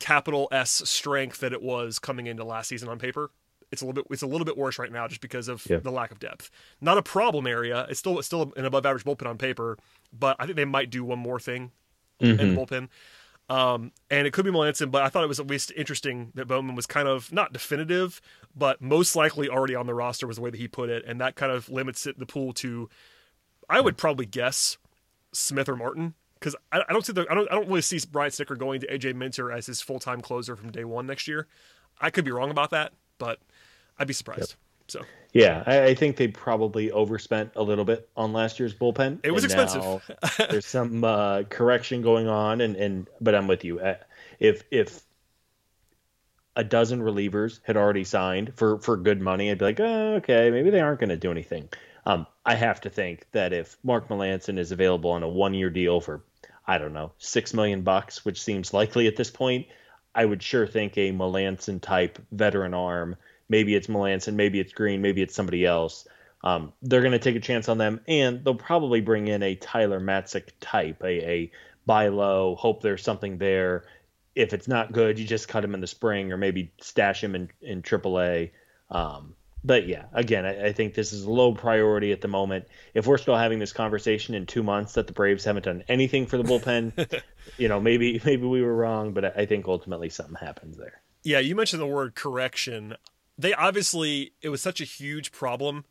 [0.00, 3.30] capital S strength that it was coming into last season on paper.
[3.70, 5.78] It's a little bit it's a little bit worse right now just because of Yeah.
[5.78, 6.50] the lack of depth.
[6.80, 7.86] Not a problem area.
[7.88, 9.78] It's still it's still an above average bullpen on paper,
[10.12, 11.70] but I think they might do one more thing
[12.20, 12.58] in the mm-hmm.
[12.58, 12.88] bullpen.
[13.48, 16.46] Um, and it could be Melancon, but I thought it was at least interesting that
[16.46, 18.22] Bowman was kind of not definitive,
[18.56, 21.20] but most likely already on the roster was the way that he put it, and
[21.20, 22.88] that kind of limits it the pool to,
[23.68, 24.78] I would probably guess
[25.32, 27.98] Smith or Martin because I, I don't see the I don't I don't really see
[28.10, 31.26] Brian Snitker going to AJ Minter as his full time closer from day one next
[31.28, 31.46] year.
[32.00, 33.40] I could be wrong about that, but
[33.98, 34.56] I'd be surprised.
[34.88, 35.02] So
[35.34, 39.18] Yeah, I, I think they probably overspent a little bit on last year's bullpen.
[39.24, 39.82] It was expensive.
[40.48, 43.80] there's some uh, correction going on, and, and but I'm with you.
[43.80, 43.96] Uh,
[44.38, 45.02] If if
[46.56, 50.50] a dozen relievers had already signed for for good money, I'd be like, oh, okay,
[50.50, 51.68] maybe they aren't going to do anything.
[52.06, 55.70] Um, I have to think that if Mark Melancon is available on a one year
[55.70, 56.22] deal for
[56.66, 59.66] I don't know six million bucks, which seems likely at this point,
[60.14, 63.16] I would sure think a Melancon type veteran arm.
[63.48, 66.06] Maybe it's Melancon, maybe it's Greene, maybe it's somebody else.
[66.42, 69.54] Um, they're going to take a chance on them, and they'll probably bring in a
[69.54, 71.52] Tyler Matzek type, a, a
[71.86, 73.84] buy low, hope there's something there.
[74.34, 77.34] If it's not good, you just cut him in the spring, or maybe stash him
[77.34, 78.50] in in AAA.
[78.90, 82.66] Um, but yeah, again, I, I think this is low priority at the moment.
[82.92, 86.26] If we're still having this conversation in two months that the Braves haven't done anything
[86.26, 87.22] for the bullpen,
[87.56, 91.00] you know, maybe maybe we were wrong, but I, I think ultimately something happens there.
[91.22, 92.96] Yeah, you mentioned the word correction.
[93.36, 95.84] They obviously it was such a huge problem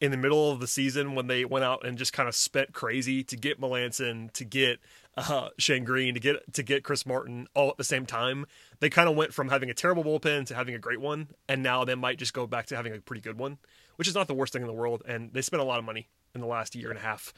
[0.00, 2.72] in the middle of the season when they went out and just kind of spent
[2.72, 4.80] crazy to get Melancon, to get
[5.16, 8.46] uh, Shane Greene, to get to get Chris Martin all at the same time.
[8.80, 11.62] They kind of went from having a terrible bullpen to having a great one, and
[11.62, 13.58] now they might just go back to having a pretty good one,
[13.94, 15.02] which is not the worst thing in the world.
[15.06, 17.32] And they spent a lot of money in the last year and a half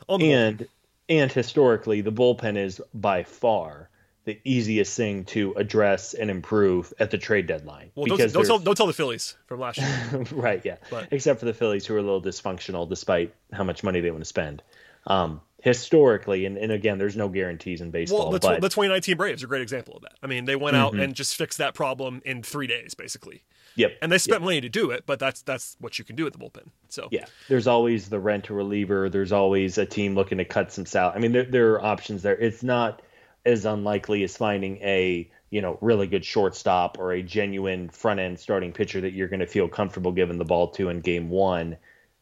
[0.00, 0.32] the bullpen.
[0.32, 0.68] and
[1.08, 3.90] and historically the bullpen is by far
[4.26, 8.44] the easiest thing to address and improve at the trade deadline Well, don't, because don't
[8.46, 10.26] tell don't tell the Phillies from last year.
[10.32, 13.82] right yeah But- except for the phillies who are a little dysfunctional despite how much
[13.82, 14.62] money they want to spend
[15.06, 18.60] um, historically and, and again there's no guarantees in baseball Well, the, but Mm-hmm.
[18.62, 20.12] the 2019 Braves are a great example of that.
[20.22, 23.42] I mean, they went out and just fixed that problem in three days, basically.
[23.74, 26.26] yep And they spent money to do it, but that's that's what you can do
[26.26, 26.68] at the bullpen.
[26.88, 30.72] So yeah there's always the rent a reliever there's always a team looking to cut
[30.72, 33.02] some salary i mean there, there are options there it's not
[33.46, 38.38] as unlikely as finding a you know really good shortstop or a genuine front end
[38.38, 41.76] starting pitcher that you're going to feel comfortable giving the ball to in game one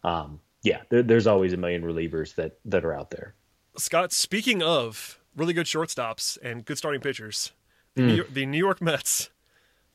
[0.04, 3.34] um, yeah there, there's always a million relievers that that are out there
[3.76, 7.52] Scott, speaking of really good shortstops and good starting pitchers,
[7.94, 9.30] the, New, York, the New York Mets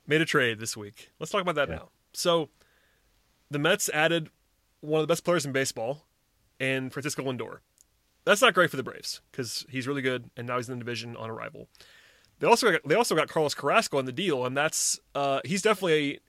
[0.05, 1.11] made a trade this week.
[1.19, 1.89] Let's talk about that now.
[2.13, 2.49] So,
[3.49, 4.29] the Mets added
[4.81, 6.05] one of the best players in baseball,
[6.59, 7.59] in Francisco Lindor.
[8.29, 10.85] That's not great for the Braves because he's really good, and now he's in the
[10.85, 11.67] division on arrival.
[12.37, 15.63] They also got, they also got Carlos Carrasco on the deal, and that's uh, he's
[15.63, 16.19] definitely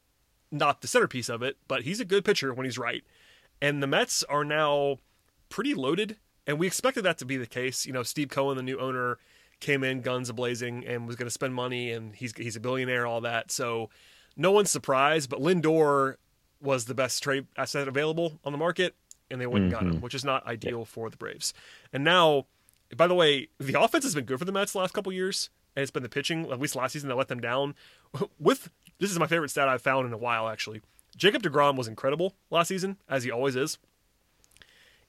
[0.50, 3.04] not the centerpiece of it, but he's a good pitcher when he's right.
[3.60, 4.96] And the Mets are now
[5.50, 7.84] pretty loaded, and we expected that to be the case.
[7.84, 9.18] You know, Steve Cohen, the new owner,
[9.60, 13.06] came in guns blazing and was going to spend money, and he's he's a billionaire,
[13.06, 13.50] all that.
[13.50, 13.90] So
[14.38, 16.14] no one's surprised, but Lindor
[16.62, 18.94] was the best trade asset available on the market,
[19.30, 20.00] and they went and got him, mm-hmm.
[20.00, 21.54] which is not ideal for the Braves.
[21.92, 22.46] And now,
[22.96, 25.50] by the way, the offense has been good for the Mets the last couple years,
[25.76, 27.74] and it's been the pitching, at least last season, that let them down.
[28.38, 30.82] With this is my favorite stat I've found in a while, actually.
[31.16, 33.78] Jacob DeGrom was incredible last season, as he always is.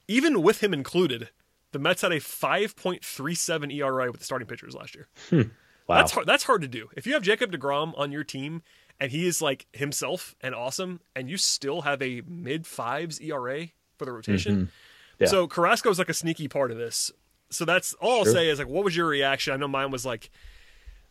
[0.08, 1.30] Even with him included,
[1.70, 5.06] the Mets had a 5.37 ERA with the starting pitchers last year.
[5.30, 5.42] Hmm.
[5.86, 5.96] Wow.
[5.96, 6.26] That's hard.
[6.26, 6.88] That's hard to do.
[6.96, 8.62] If you have Jacob Degrom on your team
[9.00, 13.68] and he is like himself and awesome, and you still have a mid fives ERA
[13.98, 14.70] for the rotation,
[15.18, 15.26] Yeah.
[15.28, 17.10] so Carrasco is like a sneaky part of this.
[17.50, 18.32] So that's all I'll Sure.
[18.32, 19.52] say is like, what was your reaction?
[19.52, 20.30] I know mine was like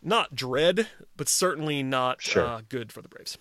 [0.02, 2.44] not dread, but certainly not Sure.
[2.44, 3.38] uh, good for the Braves.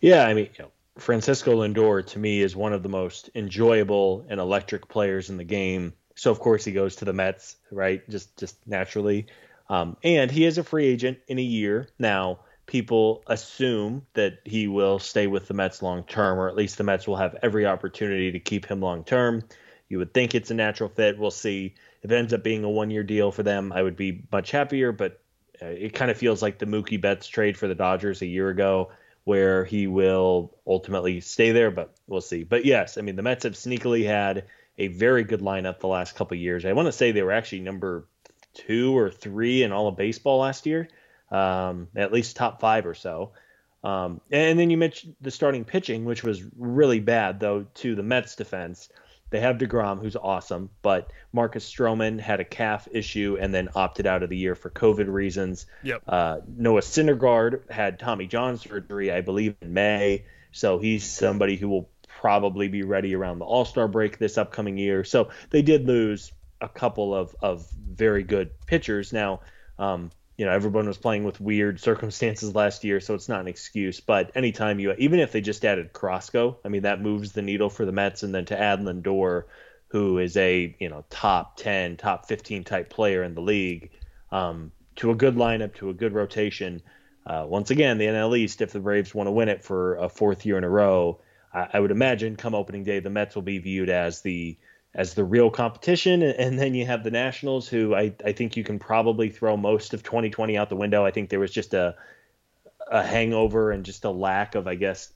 [0.00, 4.24] Yeah, I mean, you know, Francisco Lindor to me is one of the most enjoyable
[4.28, 5.92] and electric players in the game.
[6.14, 8.08] So of course he goes to the Mets, right?
[8.10, 9.26] Just just naturally.
[9.68, 11.88] Um, and he is a free agent in a year.
[11.98, 16.78] Now, people assume that he will stay with the Mets long term, or at least
[16.78, 19.42] the Mets will have every opportunity to keep him long term.
[19.88, 21.18] You would think it's a natural fit.
[21.18, 21.74] We'll see.
[22.02, 24.52] If it ends up being a one year deal for them, I would be much
[24.52, 25.20] happier, but
[25.60, 28.48] uh, it kind of feels like the Mookie Betts trade for the Dodgers a year
[28.50, 28.92] ago,
[29.24, 32.44] where he will ultimately stay there, but we'll see.
[32.44, 34.44] But yes, I mean the Mets have sneakily had
[34.78, 36.64] a very good lineup the last couple years.
[36.64, 38.06] I want to say they were actually number
[38.54, 40.88] two or three in all of baseball last year,
[41.30, 43.32] um, at least top five or so.
[43.82, 48.02] Um, and then you mentioned the starting pitching, which was really bad though to the
[48.02, 48.88] Mets defense.
[49.30, 54.04] They have DeGrom, who's awesome, but Marcus Stroman had a calf issue and then opted
[54.06, 55.66] out of the year for COVID reasons.
[55.84, 56.02] Yep.
[56.06, 60.24] Uh, Noah Syndergaard had Tommy John surgery, I believe, in May.
[60.50, 64.76] So he's somebody who will probably be ready around the All Star break this upcoming
[64.76, 65.04] year.
[65.04, 69.12] So they did lose a couple of, of very good pitchers.
[69.12, 69.40] Now,
[69.78, 73.46] um, you know, everyone was playing with weird circumstances last year, so it's not an
[73.46, 74.00] excuse.
[74.00, 77.68] But anytime you, even if they just added Carrasco, I mean, that moves the needle
[77.68, 78.22] for the Mets.
[78.22, 79.42] And then to add Lindor,
[79.88, 83.90] who is a, you know, top 10, top 15 type player in the league,
[84.32, 86.80] um, to a good lineup, to a good rotation.
[87.26, 90.08] Uh, once again, the NL East, if the Braves want to win it for a
[90.08, 91.20] fourth year in a row,
[91.52, 94.56] I, I would imagine come opening day, the Mets will be viewed as the
[94.94, 98.64] as the real competition, and, then you have the Nationals, who I, I think you
[98.64, 101.04] can probably throw most of 2020 out the window.
[101.04, 101.94] I think there was just a
[102.90, 105.12] a hangover and just a lack of, I guess,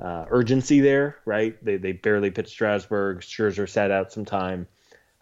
[0.00, 1.18] uh, urgency there.
[1.26, 1.62] Right?
[1.62, 3.20] They they barely pitched Strasburg.
[3.20, 4.66] Scherzer sat out some time.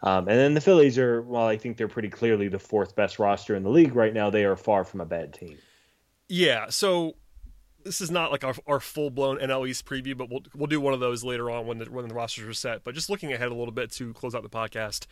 [0.03, 3.18] Um, and then the Phillies are, well, I think they're pretty clearly the fourth best
[3.18, 4.31] roster in the league right now.
[4.31, 5.59] They are far from a bad team.
[6.29, 6.70] Yeah.
[6.70, 7.16] So
[7.85, 10.81] this is not like our, our full blown NL East preview, but we'll we'll do
[10.81, 12.85] one of those later on when the when the rosters are set.
[12.85, 15.07] But just looking ahead a little bit to close out the podcast.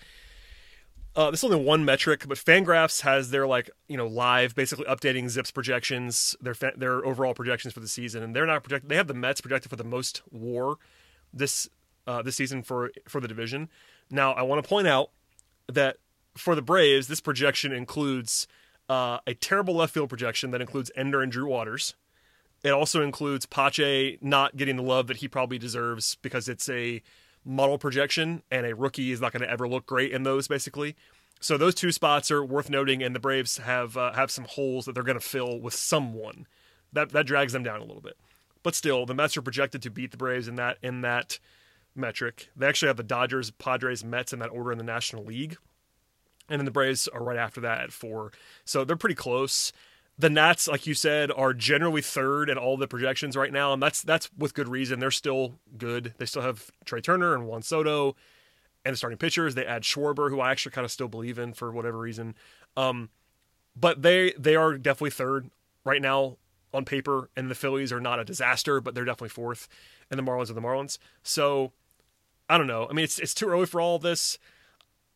[1.16, 4.84] Uh, this is only one metric, but Fangraphs has their like you know live, basically
[4.84, 8.88] updating Zips projections, their fa- their overall projections for the season, and they're not projected.
[8.88, 10.76] They have the Mets projected for the most WAR
[11.32, 11.68] this
[12.06, 13.68] uh, this season for for the division.
[14.10, 15.10] Now, I want to point out
[15.66, 15.96] that
[16.36, 18.46] for the Braves, this projection includes
[18.88, 21.94] uh, a terrible left field projection that includes Ender and Drew Waters.
[22.64, 27.02] It also includes Pache not getting the love that he probably deserves because it's a
[27.44, 30.96] model projection and a rookie is not going to ever look great in those basically.
[31.40, 34.84] So those two spots are worth noting, and the Braves have uh, have some holes
[34.84, 36.46] that they're going to fill with someone.
[36.92, 38.16] That that drags them down a little bit,
[38.62, 41.38] but still, the Mets are projected to beat the Braves in that in that
[41.94, 42.48] metric.
[42.56, 45.56] They actually have the Dodgers, Padres, Mets in that order in the National League,
[46.48, 48.32] and then the Braves are right after that at four.
[48.64, 49.72] So they're pretty close.
[50.18, 53.80] The Nats, like you said, are generally third in all the projections right now, and
[53.80, 54.98] that's that's with good reason.
[54.98, 56.14] They're still good.
[56.18, 58.16] They still have Trea Turner and Juan Soto,
[58.84, 59.54] and the starting pitchers.
[59.54, 62.34] They add Schwarber, who I actually kind of still believe in for whatever reason.
[62.76, 63.10] Um,
[63.76, 65.50] but they they are definitely third
[65.84, 66.36] right now
[66.74, 69.68] on paper, and the Phillies are not a disaster, but they're definitely fourth,
[70.10, 70.98] and the Marlins are the Marlins.
[71.22, 71.72] So
[72.48, 72.86] I don't know.
[72.88, 74.38] I mean, it's it's too early for all this.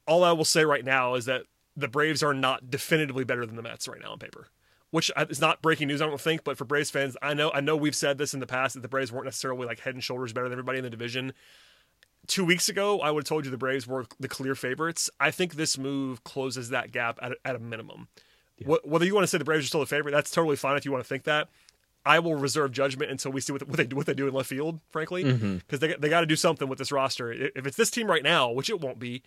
[0.06, 1.42] All I will say right now is that
[1.76, 4.48] the Braves are not definitively better than the Mets right now on paper,
[4.92, 6.00] which is not breaking news.
[6.00, 8.40] I don't think, but for Braves fans, I know I know we've said this in
[8.40, 10.84] the past that the Braves weren't necessarily like head and shoulders better than everybody in
[10.84, 11.32] the division.
[12.28, 15.10] Two weeks ago, I would have told you the Braves were the clear favorites.
[15.18, 18.06] I think this move closes that gap at, at a minimum.
[18.64, 20.76] Wh- Whether you want to say the Braves are still the favorite, that's totally fine
[20.76, 21.48] if you want to think that.
[22.04, 24.34] I will reserve judgment until we see what, what they do what they do in
[24.34, 25.56] left field, frankly, mm-hmm.
[25.56, 27.32] because they they got to do something with this roster.
[27.32, 29.22] If it's this team right now, which it won't be,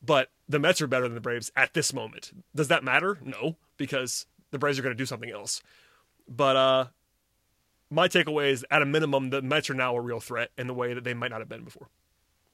[0.00, 2.32] but the Mets are better than the Braves at this moment.
[2.54, 3.18] Does that matter?
[3.24, 5.62] No, because the Braves are going to do something else.
[6.28, 6.84] But uh,
[7.90, 10.74] my takeaway is, at a minimum, the Mets are now a real threat in the
[10.74, 11.88] way that they might not have been before.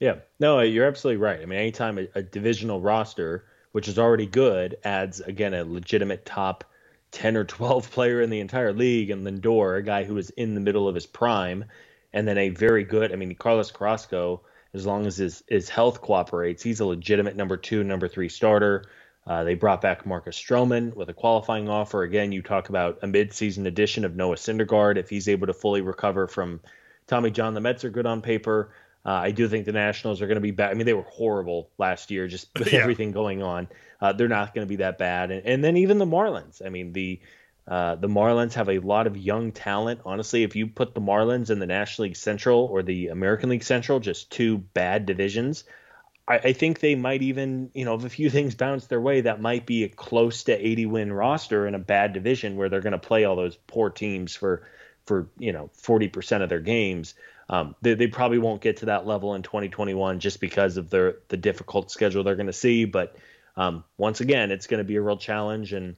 [0.01, 1.41] Yeah, no, you're absolutely right.
[1.41, 6.27] I mean, anytime a, a divisional roster, which is already good, adds again a legitimate
[6.27, 6.65] top
[7.13, 10.55] 10 or 12 player in the entire league, and Lindor, a guy who is in
[10.55, 11.65] the middle of his prime,
[12.13, 14.43] and then a very good, I mean, Carlos Carrasco,
[14.73, 18.85] as long as his, his health cooperates, he's a legitimate number two, number three starter.
[19.27, 22.03] Uh, they brought back Marcus Stroman with a qualifying offer.
[22.03, 25.81] Again, you talk about a midseason addition of Noah Syndergaard if he's able to fully
[25.81, 26.61] recover from
[27.07, 27.55] Tommy John.
[27.55, 28.75] The Mets are good on paper.
[29.07, 30.71] Uh, I do think the Nationals are going to be bad.
[30.71, 32.81] I mean, they were horrible last year, just with yeah.
[32.81, 33.69] everything going on.
[34.01, 35.31] Uh, they're not going to be that bad.
[35.31, 36.65] And, and, then even the Marlins.
[36.65, 37.21] I mean, the
[37.67, 40.01] uh, the Marlins have a lot of young talent.
[40.05, 43.63] Honestly, if you put the Marlins in the National League Central or the American League
[43.63, 45.65] Central, just two bad divisions,
[46.27, 49.23] I, I think they might even, you know, if a few things bounce their way,
[49.23, 52.81] that might be a close to 80 win roster in a bad division where they're
[52.81, 54.67] going to play all those poor teams for
[55.07, 57.15] for you know 40% of their games.
[57.49, 61.17] Um, they, they, probably won't get to that level in 2021 just because of their
[61.29, 62.87] the difficult schedule they're going to see.
[62.87, 63.17] But
[63.57, 65.97] um, once again, it's going to be a real challenge, and,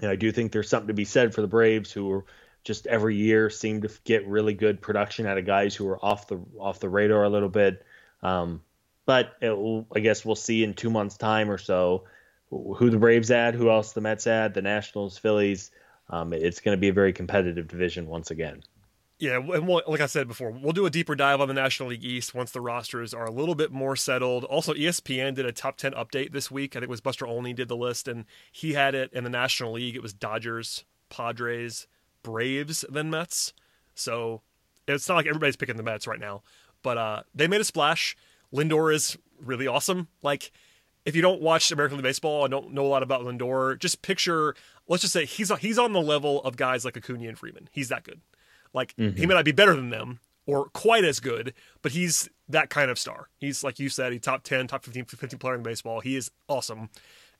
[0.00, 2.24] and, I do think there's something to be said for the Braves, who are
[2.62, 6.28] just every year seem to get really good production out of guys who are off
[6.28, 7.84] the off the radar a little bit.
[8.22, 8.62] Um,
[9.06, 12.04] but will, I guess we'll see in two months' time or so
[12.50, 15.70] who the Braves add, who else the Mets add, the Nationals, Phillies.
[16.10, 18.62] Um, it's going to be a very competitive division once again.
[19.18, 21.88] Yeah, and we'll, like I said before, we'll do a deeper dive on the National
[21.88, 24.44] League East once the rosters are a little bit more settled.
[24.44, 26.76] Also, ESPN did a top 10 update this week.
[26.76, 29.30] I think it was Buster Olney did the list, and he had it in the
[29.30, 29.96] National League.
[29.96, 31.86] It was Dodgers, Padres,
[32.22, 33.54] Braves, then Mets.
[33.94, 34.42] So
[34.86, 36.42] it's not like everybody's picking the Mets right now,
[36.82, 38.16] but uh, they made a splash.
[38.52, 40.08] Lindor is really awesome.
[40.22, 40.52] Like,
[41.04, 44.02] if you don't watch American League Baseball and don't know a lot about Lindor, just
[44.02, 44.54] picture,
[44.88, 47.68] let's just say he's he's on the level of guys like Acuna and Freeman.
[47.72, 48.20] He's that good.
[48.74, 49.16] Like mm-hmm.
[49.16, 52.90] he may not be better than them or quite as good, but he's that kind
[52.90, 53.28] of star.
[53.38, 56.00] He's like you said, he's top 10, top 15, 15 player in baseball.
[56.00, 56.90] He is awesome.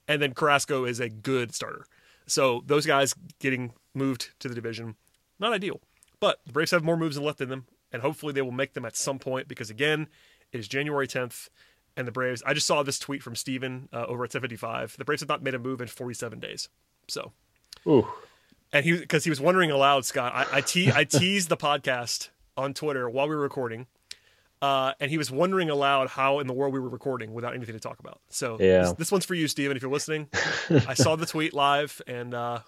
[0.09, 1.87] And then Carrasco is a good starter.
[2.27, 4.97] So those guys getting moved to the division,
[5.39, 5.81] not ideal.
[6.21, 8.85] But the Braves have more moves left in them, and hopefully they will make them
[8.85, 10.09] at some point because again,
[10.53, 11.49] it is January 10th,
[11.97, 12.43] and the Braves.
[12.47, 14.97] I just saw this tweet from Steven uh, over at 75.
[14.99, 16.69] The Braves have not made a move in 47 days.
[17.09, 17.33] So,
[17.87, 18.07] Ooh
[18.73, 20.33] and he because he was wondering aloud, Scott.
[20.35, 23.87] I I, te- I teased the podcast on Twitter while we were recording,
[24.61, 27.75] uh, and he was wondering aloud how in the world we were recording without anything
[27.75, 28.21] to talk about.
[28.29, 28.83] So yeah.
[28.83, 30.29] this, this one's for you, Steven, if you're listening.
[30.71, 32.61] I saw the tweet live, and uh,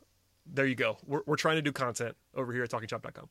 [0.47, 0.99] there you go.
[1.07, 3.29] We're we're trying to do content over here at TalkingChop.com.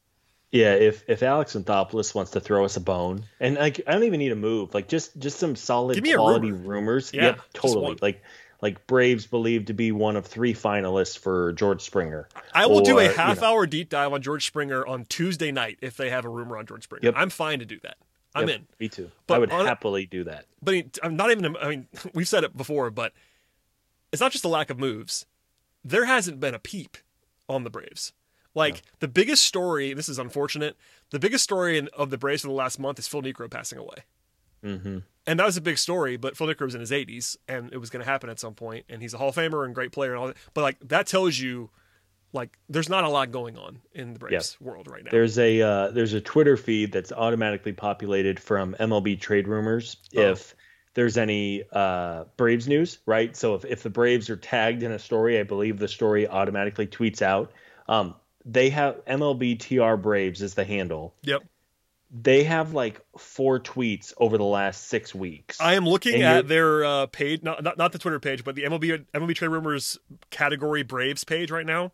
[0.52, 4.04] Yeah, if if Alex Anthopoulos wants to throw us a bone, and like I don't
[4.04, 6.68] even need a move, like just just some solid quality rumor.
[6.68, 7.12] rumors.
[7.14, 7.98] Yeah, yep, totally.
[8.02, 8.24] Like
[8.62, 12.28] like Braves believed to be one of three finalists for George Springer.
[12.54, 13.48] I will or, do a half you know.
[13.48, 16.66] hour deep dive on George Springer on Tuesday night if they have a rumor on
[16.66, 17.06] George Springer.
[17.06, 17.14] Yep.
[17.18, 17.98] I'm fine to do that.
[18.34, 18.68] I'm yep, in.
[18.80, 19.12] Me too.
[19.26, 20.46] But I would happily do that.
[20.62, 21.58] But I'm not even.
[21.58, 23.14] I mean, we've said it before, but
[24.12, 25.26] it's not just a lack of moves.
[25.84, 26.98] There hasn't been a peep
[27.50, 28.14] on the Braves.
[28.58, 28.82] Like no.
[29.00, 29.94] the biggest story.
[29.94, 30.76] This is unfortunate.
[31.12, 33.78] The biggest story in, of the Braves for the last month is Phil Niekro passing
[33.78, 34.04] away.
[34.64, 34.98] Mm-hmm
[35.28, 36.18] and that was a big story.
[36.18, 38.56] But Phil Niekro was in his 80s, and it was going to happen at some
[38.56, 38.86] point.
[38.90, 40.38] And he's a Hall of Famer and great player and all that.
[40.54, 41.70] But like that tells you,
[42.34, 45.12] like, there's not a lot going on in the Braves world right now.
[45.12, 50.22] There's a uh, there's a Twitter feed that's automatically populated from MLB trade rumors oh.
[50.22, 50.56] if
[50.94, 53.36] there's any uh, Braves news, right?
[53.36, 56.88] So if if the Braves are tagged in a story, I believe the story automatically
[56.88, 57.52] tweets out.
[57.90, 58.16] Um,
[58.48, 61.14] they have MLB TR Braves is the handle.
[61.24, 61.44] Yep
[62.10, 65.60] they have like four tweets over the last six weeks.
[65.60, 68.64] I am looking at their uh, page, not, not, not the Twitter page, but the
[68.64, 71.92] MLB MLB Trade Rumors category Braves page right now.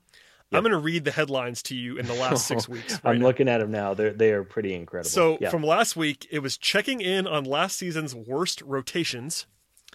[0.51, 0.58] Yep.
[0.60, 2.93] I'm going to read the headlines to you in the last six weeks.
[3.04, 3.26] Right I'm now.
[3.26, 3.95] looking at them now.
[3.95, 5.10] They're they are pretty incredible.
[5.10, 5.49] So yeah.
[5.49, 9.47] from last week, it was checking in on last season's worst rotations.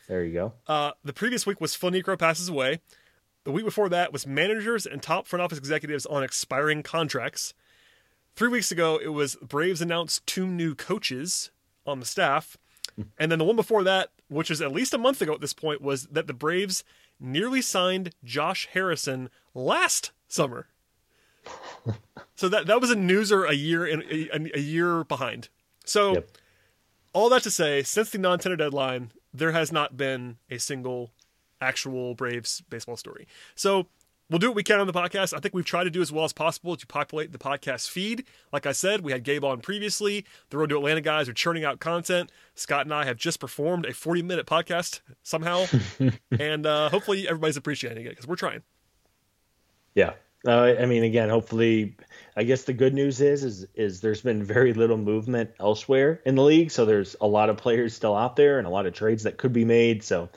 [0.08, 0.52] There you go.
[0.66, 2.80] Uh, the previous week was Phil Niekro passes away.
[3.48, 7.54] The week before that was managers and top front office executives on expiring contracts.
[8.36, 11.50] Three weeks ago, it was Braves announced two new coaches
[11.86, 12.58] on the staff.
[12.94, 13.02] Hmm.
[13.18, 15.54] And then the one before that, which was at least a month ago at this
[15.54, 16.84] point, was that the Braves
[17.18, 20.66] nearly signed Josh Harrison last summer.
[22.34, 25.48] so that that was a newser a year in a, a year behind.
[25.86, 26.36] So yep.
[27.14, 31.12] all that to say, since the non-tender deadline, there has not been a single
[31.60, 33.26] actual Braves baseball story.
[33.54, 33.86] So
[34.30, 35.34] We'll do what we can on the podcast.
[35.34, 38.24] I think we've tried to do as well as possible to populate the podcast feed.
[38.52, 40.26] Like I said, we had Gabe on previously.
[40.50, 42.30] The Road to Atlanta guys are churning out content.
[42.54, 45.64] Scott and I have just performed a 40 minute podcast somehow.
[46.38, 48.60] and uh, hopefully everybody's appreciating it because we're trying.
[49.94, 50.12] Yeah.
[50.46, 51.96] Uh, I mean, again, hopefully,
[52.36, 56.34] I guess the good news is, is, is there's been very little movement elsewhere in
[56.34, 56.70] the league.
[56.70, 59.38] So there's a lot of players still out there and a lot of trades that
[59.38, 60.02] could be made.
[60.04, 60.28] So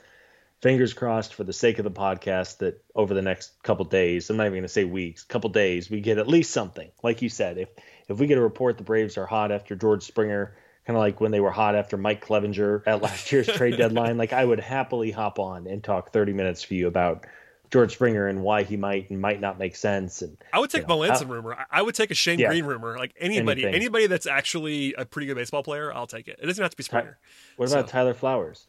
[0.62, 4.36] fingers crossed for the sake of the podcast that over the next couple days, I'm
[4.36, 6.90] not even going to say weeks, couple days, we get at least something.
[7.02, 7.68] Like you said, if
[8.08, 10.54] if we get a report the Braves are hot after George Springer,
[10.86, 14.16] kind of like when they were hot after Mike Clevinger at last year's trade deadline,
[14.16, 17.26] like I would happily hop on and talk 30 minutes for you about
[17.70, 20.20] George Springer and why he might and might not make sense.
[20.22, 21.54] And I would take you know, Melancon rumor.
[21.54, 22.48] I- I would take a Shane Yeah.
[22.48, 22.98] Greene rumor.
[22.98, 23.74] Like anybody, Anything.
[23.80, 26.38] anybody that's actually a pretty good baseball player, I'll take it.
[26.42, 27.18] It doesn't have to be Springer.
[27.56, 28.66] What about So- Tyler Flowers?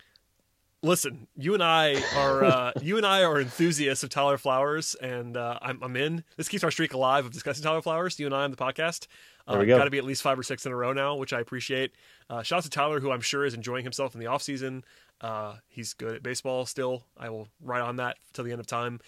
[0.84, 5.38] Listen, you and I are uh, you and I are enthusiasts of Tyler Flowers, and
[5.38, 6.26] uh, I'm, I'm in.
[6.36, 8.20] This keeps our streak alive of discussing Tyler Flowers.
[8.20, 9.08] You and I on the podcast.
[9.48, 9.78] Uh, There we go.
[9.78, 11.94] Got to be at least five or six in a row now, which I appreciate.
[12.30, 14.84] Uh, shout out to Tyler, who I'm sure is enjoying himself in the off season.
[15.22, 17.04] Uh, he's good at baseball still.
[17.18, 19.00] I will ride on that till the end of time.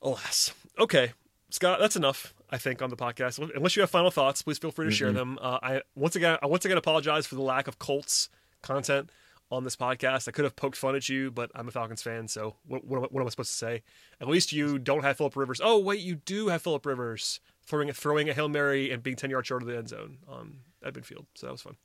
[0.00, 1.12] Alas, okay,
[1.50, 2.32] Scott, that's enough.
[2.50, 3.38] I think on the podcast.
[3.54, 5.38] Unless you have final thoughts, please feel free to share them.
[5.42, 8.30] Uh, I once again, I once again apologize for the lack of Colts
[8.62, 9.10] content
[9.50, 10.28] on this podcast.
[10.28, 12.98] I could have poked fun at you, but I'm a Falcons fan, so what, what,
[12.98, 13.82] am I- what am I supposed to say?
[14.20, 15.60] At least you don't have Philip Rivers.
[15.62, 19.30] Oh wait, you do have Philip Rivers throwing throwing a hail mary and being ten
[19.30, 21.26] yards short of the end zone on Edmund Field.
[21.34, 21.76] So that was fun.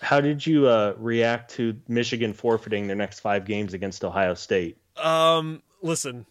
[0.00, 4.76] How did you uh, react to Michigan forfeiting their next five games against Ohio State?
[4.96, 6.26] Um, listen,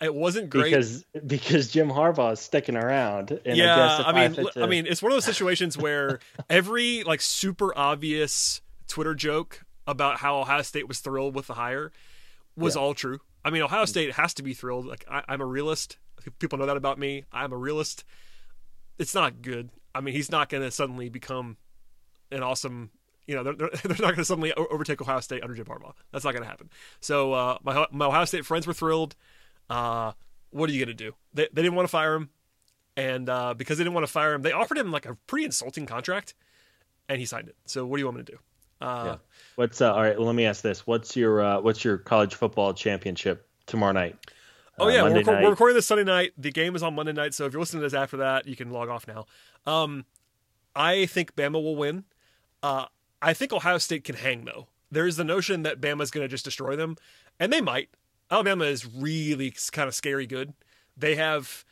[0.00, 0.64] it wasn't great.
[0.70, 3.30] Because because Jim Harbaugh is sticking around.
[3.46, 5.78] And yeah, I, guess I mean, l- to- I mean, it's one of those situations
[5.78, 6.18] where
[6.50, 11.92] every like super obvious Twitter joke about how Ohio State was thrilled with the hire
[12.56, 12.82] was Yeah.
[12.82, 13.20] all true.
[13.44, 14.86] I mean, Ohio State has to be thrilled.
[14.86, 15.98] Like, I, I'm a realist.
[16.38, 17.24] People know that about me.
[17.32, 18.04] I'm a realist.
[18.98, 19.70] It's not good.
[19.94, 21.56] I mean, he's not going to suddenly become
[22.30, 22.90] an awesome.
[23.26, 25.92] You know, they're, they're, they're not going to suddenly overtake Ohio State under Jim Harbaugh.
[26.12, 26.70] That's not going to happen.
[27.00, 29.14] So uh, my my Ohio State friends were thrilled.
[29.68, 30.12] Uh,
[30.50, 31.14] what are you going to do?
[31.34, 32.30] They, they didn't want to fire him
[32.96, 35.44] and uh, because they didn't want to fire him, they offered him like a pretty
[35.44, 36.32] insulting contract,
[37.08, 37.56] and he signed it.
[37.66, 38.38] So what do you want me to do?
[38.84, 39.16] Uh, Yeah.
[39.56, 40.16] What's uh, all right?
[40.16, 44.16] Well, let me ask this: What's your uh, what's your college football championship tomorrow night?
[44.78, 46.32] Oh Uh, yeah, we're, Monday record- we're recording this Sunday night.
[46.36, 48.56] The game is on Monday night, so if you're listening to this after that, you
[48.56, 49.26] can log off now.
[49.66, 50.04] Um,
[50.74, 52.04] I think Bama will win.
[52.62, 52.86] Uh,
[53.22, 54.66] I think Ohio State can hang though.
[54.90, 56.96] There's the notion that Bama's going to just destroy them,
[57.38, 57.90] and they might.
[58.30, 60.54] Alabama is really kind of scary good.
[60.96, 61.64] They have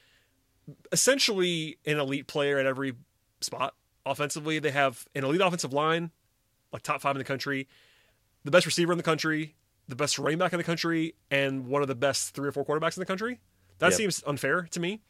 [0.92, 2.94] essentially an elite player at every
[3.40, 3.74] spot.
[4.04, 6.10] Offensively, they have an elite offensive line,
[6.72, 7.68] like top five in the country,
[8.44, 9.54] the best receiver in the country,
[9.88, 12.64] the best running back in the country, and one of the best three or four
[12.64, 13.40] quarterbacks in the country.
[13.78, 13.94] That Yep.
[13.96, 15.00] seems unfair to me.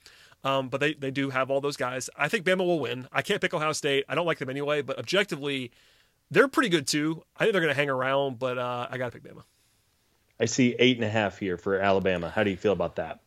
[0.44, 2.10] Um, but they, they do have all those guys.
[2.16, 3.06] I think Bama will win.
[3.12, 4.04] I can't pick Ohio State.
[4.08, 5.70] I don't like them anyway, but objectively,
[6.32, 7.22] they're pretty good too.
[7.36, 9.44] I think they're going to hang around, but uh, I got to pick Bama.
[10.40, 12.28] I see eight and a half here for Alabama.
[12.28, 13.20] How do you feel about that?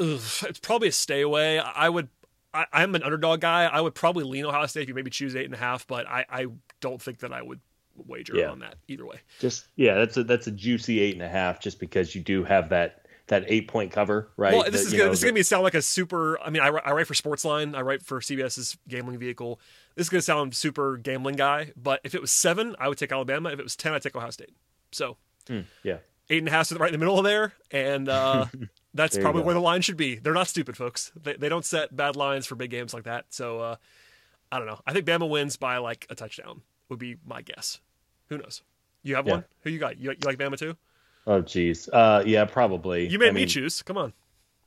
[0.00, 1.60] Ugh, it's probably a stay away.
[1.60, 2.08] I would.
[2.52, 3.64] I, I'm an underdog guy.
[3.66, 6.06] I would probably lean Ohio State if you maybe choose eight and a half, but
[6.08, 6.46] I, I
[6.80, 7.60] don't think that I would
[7.96, 8.50] wager Yeah.
[8.50, 9.20] on that either way.
[9.40, 11.60] Just yeah, that's a that's a juicy eight and a half.
[11.60, 14.52] Just because you do have that that eight point cover, right?
[14.52, 16.38] Well, this That, is gonna, know, this is gonna be sound like a super.
[16.40, 17.74] I mean, I, I write for Sportsline.
[17.76, 19.58] I write for CBS's gambling vehicle.
[19.96, 23.10] This is gonna sound super gambling guy, but if it was seven, I would take
[23.12, 23.50] Alabama.
[23.50, 24.54] If it was ten, I'd take Ohio State.
[24.92, 25.16] So
[25.48, 25.98] Hmm, yeah.
[26.30, 28.46] eight and a half is right in the middle of there, and uh,
[28.94, 30.16] that's probably where the line should be.
[30.16, 31.10] They're not stupid, folks.
[31.20, 33.24] They they don't set bad lines for big games like that.
[33.30, 33.76] So uh,
[34.52, 34.80] I don't know.
[34.86, 36.62] I think Bama wins by like a touchdown.
[36.88, 37.80] Would be my guess.
[38.28, 38.62] Who knows?
[39.02, 39.32] You have Yeah.
[39.34, 39.44] one?
[39.62, 39.98] Who you got?
[39.98, 40.76] You, you like Bama too?
[41.26, 41.88] Oh, geez.
[41.88, 43.08] Uh, yeah, probably.
[43.08, 43.82] You made I me mean, choose.
[43.82, 44.12] Come on.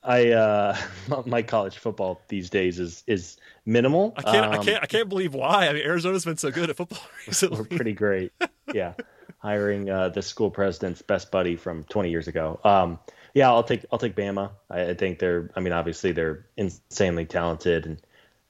[0.04, 0.78] I uh,
[1.26, 4.14] my college football these days is is minimal.
[4.16, 4.46] I can't.
[4.54, 4.84] I Um, can't.
[4.84, 5.68] I can't believe why.
[5.68, 7.00] I mean, Arizona's been so good at football
[7.52, 8.32] We're pretty great.
[8.74, 8.94] Yeah,
[9.40, 12.60] hiring uh, the school president's best buddy from 20 years ago.
[12.64, 13.00] Um,
[13.34, 14.52] yeah, I'll take I'll take Bama.
[14.70, 15.50] I, I think they're.
[15.56, 18.02] I mean, obviously they're insanely talented, and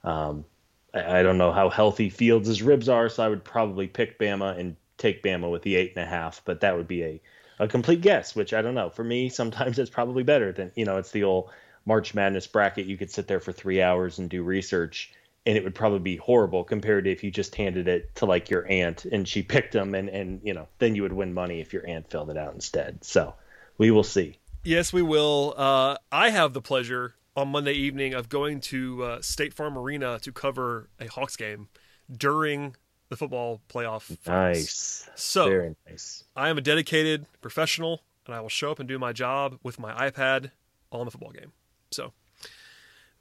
[0.03, 0.45] um,
[0.93, 4.57] I, I don't know how healthy Fields' ribs are, so I would probably pick Bama
[4.57, 6.41] and take Bama with the eight and a half.
[6.45, 7.21] But that would be a
[7.59, 8.89] a complete guess, which I don't know.
[8.89, 10.97] For me, sometimes it's probably better than you know.
[10.97, 11.51] It's the old
[11.85, 12.85] March Madness bracket.
[12.85, 15.13] You could sit there for three hours and do research,
[15.45, 18.49] and it would probably be horrible compared to if you just handed it to like
[18.49, 21.59] your aunt and she picked them, and and you know then you would win money
[21.59, 23.03] if your aunt filled it out instead.
[23.03, 23.35] So
[23.77, 24.37] we will see.
[24.63, 25.53] Yes, we will.
[25.57, 30.19] Uh, I have the pleasure on Monday evening of going to uh, State Farm Arena
[30.19, 31.69] to cover a Hawks game
[32.11, 32.75] during
[33.07, 34.01] the football playoff.
[34.01, 34.27] finals.
[34.27, 36.25] Nice, So very nice.
[36.35, 39.79] I am a dedicated professional, and I will show up and do my job with
[39.79, 40.51] my iPad
[40.91, 41.53] on the football game.
[41.91, 42.11] So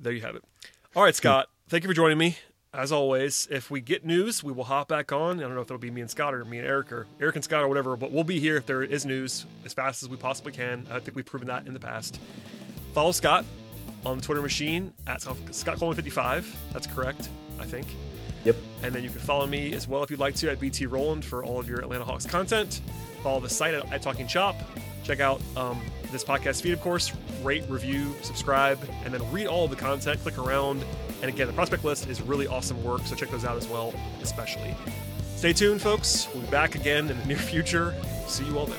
[0.00, 0.42] there you have it.
[0.96, 1.48] All right, Scott.
[1.68, 2.38] thank you for joining me.
[2.74, 5.38] As always, if we get news, we will hop back on.
[5.38, 7.36] I don't know if it'll be me and Scott or me and Eric or Eric
[7.36, 10.08] and Scott or whatever, but we'll be here if there is news as fast as
[10.08, 10.86] we possibly can.
[10.90, 12.20] I think we've proven that in the past.
[12.94, 13.44] Follow Scott
[14.04, 16.56] on the Twitter machine at Scott Coleman 55.
[16.72, 17.28] That's correct,
[17.58, 17.86] I think.
[18.44, 18.56] Yep.
[18.82, 21.24] And then you can follow me as well if you'd like to at BT Rowland
[21.24, 22.80] for all of your Atlanta Hawks content.
[23.22, 24.56] Follow the site at, at Talking Chop.
[25.02, 25.80] check out um,
[26.12, 27.12] this podcast feed, of course.
[27.42, 30.20] Rate, review, subscribe, and then read all of the content.
[30.20, 30.84] Click around.
[31.20, 33.92] And again, the prospect list is really awesome work, so check those out as well,
[34.22, 34.74] especially.
[35.34, 36.28] Stay tuned, folks.
[36.32, 37.94] We'll be back again in the near future.
[38.28, 38.78] See you all then.